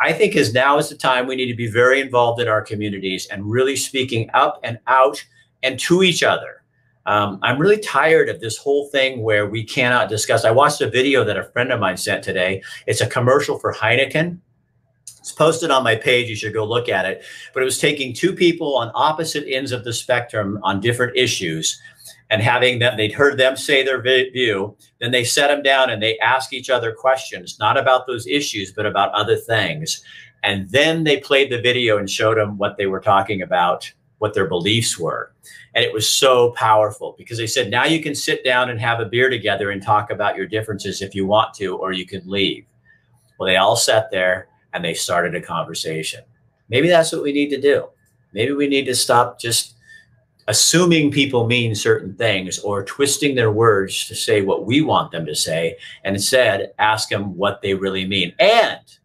I 0.00 0.12
think 0.12 0.34
as 0.34 0.54
now 0.54 0.78
is 0.78 0.88
the 0.88 0.96
time 0.96 1.26
we 1.26 1.36
need 1.36 1.50
to 1.50 1.56
be 1.56 1.70
very 1.70 2.00
involved 2.00 2.40
in 2.40 2.48
our 2.48 2.62
communities 2.62 3.26
and 3.30 3.50
really 3.50 3.76
speaking 3.76 4.30
up 4.32 4.58
and 4.64 4.78
out 4.86 5.24
and 5.64 5.80
to 5.80 6.02
each 6.02 6.22
other. 6.22 6.62
Um, 7.06 7.38
I'm 7.42 7.58
really 7.58 7.78
tired 7.78 8.28
of 8.28 8.40
this 8.40 8.56
whole 8.56 8.88
thing 8.88 9.22
where 9.22 9.46
we 9.46 9.64
cannot 9.64 10.08
discuss. 10.08 10.44
I 10.44 10.50
watched 10.50 10.80
a 10.80 10.88
video 10.88 11.24
that 11.24 11.36
a 11.36 11.44
friend 11.44 11.72
of 11.72 11.80
mine 11.80 11.96
sent 11.96 12.24
today. 12.24 12.62
It's 12.86 13.00
a 13.00 13.06
commercial 13.06 13.58
for 13.58 13.74
Heineken. 13.74 14.38
It's 15.18 15.32
posted 15.32 15.70
on 15.70 15.84
my 15.84 15.96
page. 15.96 16.28
You 16.28 16.36
should 16.36 16.54
go 16.54 16.64
look 16.64 16.88
at 16.88 17.04
it. 17.04 17.24
But 17.52 17.62
it 17.62 17.64
was 17.64 17.78
taking 17.78 18.12
two 18.12 18.34
people 18.34 18.76
on 18.76 18.90
opposite 18.94 19.44
ends 19.48 19.72
of 19.72 19.84
the 19.84 19.92
spectrum 19.92 20.58
on 20.62 20.80
different 20.80 21.16
issues 21.16 21.80
and 22.30 22.42
having 22.42 22.78
them, 22.78 22.96
they'd 22.96 23.12
heard 23.12 23.38
them 23.38 23.56
say 23.56 23.84
their 23.84 24.00
view. 24.00 24.76
Then 25.00 25.12
they 25.12 25.24
set 25.24 25.48
them 25.48 25.62
down 25.62 25.90
and 25.90 26.02
they 26.02 26.18
ask 26.18 26.52
each 26.52 26.70
other 26.70 26.92
questions, 26.92 27.58
not 27.58 27.76
about 27.76 28.06
those 28.06 28.26
issues, 28.26 28.72
but 28.72 28.86
about 28.86 29.12
other 29.12 29.36
things. 29.36 30.02
And 30.42 30.68
then 30.70 31.04
they 31.04 31.18
played 31.18 31.50
the 31.50 31.60
video 31.60 31.96
and 31.96 32.08
showed 32.08 32.36
them 32.36 32.58
what 32.58 32.76
they 32.76 32.86
were 32.86 33.00
talking 33.00 33.40
about 33.40 33.92
what 34.18 34.34
their 34.34 34.46
beliefs 34.46 34.98
were. 34.98 35.32
And 35.74 35.84
it 35.84 35.92
was 35.92 36.08
so 36.08 36.52
powerful 36.52 37.14
because 37.18 37.38
they 37.38 37.46
said, 37.46 37.70
now 37.70 37.84
you 37.84 38.02
can 38.02 38.14
sit 38.14 38.44
down 38.44 38.70
and 38.70 38.80
have 38.80 39.00
a 39.00 39.06
beer 39.06 39.28
together 39.28 39.70
and 39.70 39.82
talk 39.82 40.10
about 40.10 40.36
your 40.36 40.46
differences 40.46 41.02
if 41.02 41.14
you 41.14 41.26
want 41.26 41.54
to, 41.54 41.76
or 41.76 41.92
you 41.92 42.06
can 42.06 42.22
leave. 42.24 42.64
Well, 43.38 43.46
they 43.46 43.56
all 43.56 43.76
sat 43.76 44.10
there 44.10 44.48
and 44.72 44.84
they 44.84 44.94
started 44.94 45.34
a 45.34 45.40
conversation. 45.40 46.22
Maybe 46.68 46.88
that's 46.88 47.12
what 47.12 47.22
we 47.22 47.32
need 47.32 47.50
to 47.50 47.60
do. 47.60 47.88
Maybe 48.32 48.52
we 48.52 48.68
need 48.68 48.86
to 48.86 48.94
stop 48.94 49.38
just 49.38 49.74
assuming 50.48 51.10
people 51.10 51.46
mean 51.46 51.74
certain 51.74 52.14
things 52.14 52.58
or 52.58 52.84
twisting 52.84 53.34
their 53.34 53.50
words 53.50 54.06
to 54.08 54.14
say 54.14 54.42
what 54.42 54.66
we 54.66 54.80
want 54.80 55.10
them 55.10 55.24
to 55.26 55.34
say 55.34 55.76
and 56.04 56.14
instead 56.14 56.72
ask 56.78 57.08
them 57.08 57.36
what 57.36 57.62
they 57.62 57.72
really 57.72 58.06
mean 58.06 58.34
and 58.38 58.98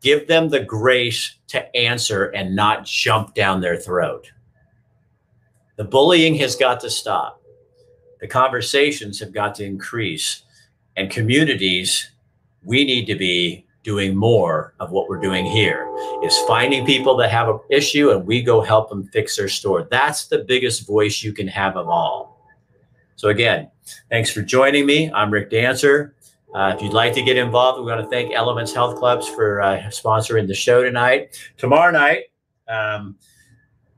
give 0.00 0.28
them 0.28 0.48
the 0.48 0.60
grace 0.60 1.36
to 1.48 1.76
answer 1.76 2.26
and 2.26 2.54
not 2.54 2.84
jump 2.84 3.34
down 3.34 3.60
their 3.60 3.76
throat. 3.76 4.30
The 5.76 5.84
bullying 5.84 6.34
has 6.36 6.56
got 6.56 6.80
to 6.80 6.90
stop. 6.90 7.40
The 8.20 8.26
conversations 8.26 9.20
have 9.20 9.32
got 9.32 9.54
to 9.56 9.64
increase. 9.64 10.42
And 10.96 11.10
communities, 11.10 12.10
we 12.62 12.84
need 12.84 13.06
to 13.06 13.14
be 13.14 13.64
doing 13.84 14.14
more 14.14 14.74
of 14.80 14.90
what 14.90 15.08
we're 15.08 15.20
doing 15.20 15.46
here 15.46 15.88
is 16.22 16.36
finding 16.40 16.84
people 16.84 17.16
that 17.16 17.30
have 17.30 17.48
an 17.48 17.58
issue 17.70 18.10
and 18.10 18.26
we 18.26 18.42
go 18.42 18.60
help 18.60 18.90
them 18.90 19.08
fix 19.12 19.36
their 19.36 19.48
store. 19.48 19.86
That's 19.90 20.26
the 20.26 20.38
biggest 20.38 20.86
voice 20.86 21.22
you 21.22 21.32
can 21.32 21.48
have 21.48 21.76
of 21.76 21.88
all. 21.88 22.44
So 23.16 23.28
again, 23.28 23.70
thanks 24.10 24.30
for 24.30 24.42
joining 24.42 24.84
me. 24.84 25.10
I'm 25.12 25.30
Rick 25.30 25.50
Dancer. 25.50 26.14
Uh, 26.54 26.72
if 26.74 26.82
you'd 26.82 26.94
like 26.94 27.12
to 27.12 27.22
get 27.22 27.36
involved, 27.36 27.78
we 27.78 27.86
want 27.86 28.00
to 28.00 28.08
thank 28.08 28.32
Elements 28.32 28.72
Health 28.72 28.96
Clubs 28.96 29.28
for 29.28 29.60
uh, 29.60 29.80
sponsoring 29.88 30.46
the 30.46 30.54
show 30.54 30.82
tonight. 30.82 31.38
Tomorrow 31.58 31.92
night, 31.92 32.24
um, 32.68 33.16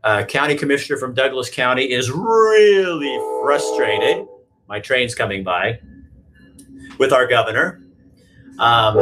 uh, 0.03 0.25
County 0.25 0.57
Commissioner 0.57 0.99
from 0.99 1.15
Douglas 1.15 1.49
County 1.49 1.93
is 1.93 2.11
really 2.11 3.19
frustrated. 3.43 4.27
My 4.69 4.81
train's 4.81 5.15
coming 5.15 5.45
by 5.45 5.79
with 6.99 7.13
our 7.13 7.27
governor 7.27 7.83
um, 8.59 8.97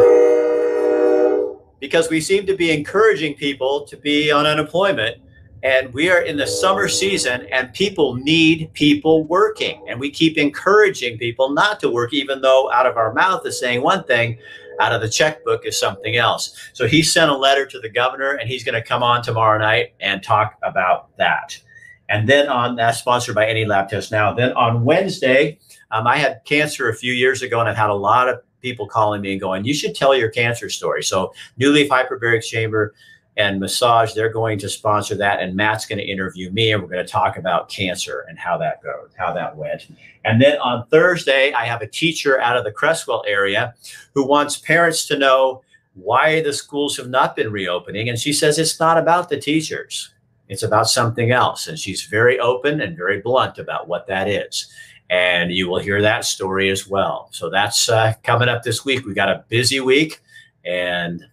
because 1.81 2.11
we 2.11 2.21
seem 2.21 2.45
to 2.47 2.57
be 2.57 2.71
encouraging 2.71 3.35
people 3.35 3.87
to 3.87 3.97
be 3.97 4.31
on 4.31 4.47
unemployment 4.47 5.19
and 5.63 5.93
we 5.93 6.09
are 6.09 6.21
in 6.21 6.37
the 6.37 6.47
summer 6.47 6.89
season 6.89 7.47
and 7.51 7.73
people 7.73 8.15
need 8.15 8.73
people 8.75 9.25
working. 9.25 9.85
And 9.89 9.99
we 9.99 10.11
keep 10.11 10.39
encouraging 10.39 11.19
people 11.19 11.51
not 11.51 11.81
to 11.81 11.91
work 11.91 12.13
even 12.13 12.41
though 12.41 12.71
out 12.71 12.87
of 12.87 12.97
our 12.97 13.13
mouth 13.13 13.45
is 13.47 13.59
saying 13.59 13.83
one 13.83 14.05
thing 14.05 14.39
out 14.81 14.93
of 14.93 15.01
the 15.01 15.09
checkbook 15.09 15.67
is 15.67 15.79
something 15.79 16.17
else. 16.17 16.55
So 16.73 16.87
he 16.87 17.03
sent 17.03 17.31
a 17.31 17.37
letter 17.37 17.67
to 17.67 17.81
the 17.81 17.89
governor 17.89 18.33
and 18.35 18.49
he's 18.49 18.63
going 18.63 18.81
to 18.81 18.83
come 18.83 19.03
on 19.03 19.23
tomorrow 19.23 19.59
night 19.59 19.95
and 20.01 20.23
talk 20.23 20.57
about 20.63 21.17
that. 21.17 21.61
And 22.09 22.29
then 22.29 22.49
on 22.49 22.77
that's 22.77 22.99
sponsored 22.99 23.35
by 23.35 23.47
any 23.47 23.65
lab 23.65 23.89
test 23.89 24.13
now. 24.13 24.33
Then 24.33 24.53
on 24.53 24.85
wednesday 24.85 25.59
um, 25.91 26.07
i 26.07 26.17
had 26.17 26.41
cancer 26.45 26.89
a 26.89 26.95
few 26.95 27.13
years 27.13 27.43
ago 27.43 27.61
and 27.61 27.69
i've 27.69 27.77
had 27.77 27.91
a 27.91 27.95
lot 27.95 28.29
of 28.29 28.41
people 28.63 28.87
calling 28.87 29.21
me 29.21 29.33
and 29.33 29.41
going 29.41 29.65
you 29.65 29.75
should 29.75 29.95
tell 29.95 30.15
your 30.15 30.31
cancer 30.31 30.71
story. 30.71 31.03
So 31.03 31.33
new 31.57 31.71
leaf 31.71 31.91
hyperbaric 31.91 32.45
chamber 32.45 32.95
and 33.39 33.61
massage. 33.61 34.13
They're 34.13 34.33
going 34.33 34.59
to 34.59 34.69
sponsor 34.69 35.15
that, 35.15 35.41
and 35.41 35.55
Matt's 35.55 35.87
going 35.87 35.99
to 35.99 36.05
interview 36.05 36.51
me, 36.51 36.73
and 36.73 36.83
we're 36.83 36.89
going 36.89 37.07
to 37.07 37.11
talk 37.11 37.39
about 37.39 37.71
cancer 37.71 38.27
and 38.29 38.39
how 38.39 38.59
that 38.59 38.83
goes, 38.83 39.11
how 39.17 39.33
that 39.33 39.57
went. 39.57 39.87
And 40.25 40.43
then 40.43 40.59
on 40.59 40.87
Thursday, 40.89 41.53
I 41.53 41.65
have 41.65 41.81
a 41.81 41.87
teacher 41.87 42.41
out 42.41 42.57
of 42.57 42.65
the 42.65 42.73
Creswell 42.73 43.25
area 43.27 43.75
who 44.13 44.27
wants 44.27 44.59
parents 44.59 45.07
to 45.07 45.17
know 45.17 45.63
why 45.95 46.43
the 46.43 46.53
schools 46.53 46.97
have 46.97 47.09
not 47.09 47.37
been 47.37 47.51
reopening, 47.51 48.09
and 48.09 48.19
she 48.19 48.33
says 48.33 48.59
it's 48.59 48.79
not 48.79 48.99
about 48.99 49.31
the 49.31 49.41
teachers. 49.41 50.11
It's 50.49 50.63
about 50.63 50.89
something 50.89 51.31
else. 51.31 51.69
And 51.69 51.79
she's 51.79 52.03
very 52.03 52.41
open 52.41 52.81
and 52.81 52.97
very 52.97 53.21
blunt 53.21 53.59
about 53.59 53.87
what 53.87 54.07
that 54.07 54.29
is. 54.29 54.67
And 55.11 55.53
you 55.53 55.69
will 55.69 55.79
hear 55.79 56.03
that 56.03 56.25
story 56.25 56.71
as 56.71 56.89
well. 56.89 57.29
So 57.33 57.51
that's 57.51 57.89
uh, 57.89 58.15
coming 58.23 58.49
up 58.49 58.63
this 58.63 58.85
week. 58.85 59.05
We 59.05 59.15
got 59.15 59.31
a 59.31 59.45
busy 59.49 59.81
week 59.81 60.21
and 60.65 61.27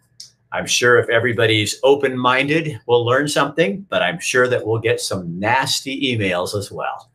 I'm 0.51 0.65
sure 0.65 0.99
if 0.99 1.09
everybody's 1.09 1.79
open 1.83 2.17
minded, 2.17 2.79
we'll 2.87 3.05
learn 3.05 3.27
something, 3.27 3.85
but 3.89 4.01
I'm 4.01 4.19
sure 4.19 4.47
that 4.47 4.65
we'll 4.65 4.79
get 4.79 5.01
some 5.01 5.39
nasty 5.39 6.15
emails 6.15 6.55
as 6.55 6.71
well. 6.71 7.11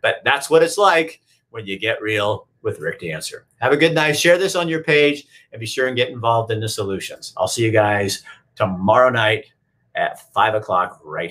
But 0.00 0.16
that's 0.24 0.48
what 0.48 0.62
it's 0.62 0.78
like 0.78 1.20
when 1.50 1.66
you 1.66 1.78
get 1.78 2.00
real 2.00 2.46
with 2.62 2.80
Rick 2.80 3.00
Dancer. 3.00 3.46
Have 3.60 3.72
a 3.72 3.76
good 3.76 3.94
night. 3.94 4.12
Share 4.12 4.38
this 4.38 4.54
on 4.54 4.68
your 4.68 4.82
page 4.82 5.26
and 5.52 5.60
be 5.60 5.66
sure 5.66 5.86
and 5.86 5.96
get 5.96 6.10
involved 6.10 6.50
in 6.50 6.60
the 6.60 6.68
solutions. 6.68 7.32
I'll 7.36 7.48
see 7.48 7.64
you 7.64 7.72
guys 7.72 8.22
tomorrow 8.54 9.10
night 9.10 9.46
at 9.94 10.32
five 10.32 10.54
o'clock 10.54 11.00
right 11.04 11.26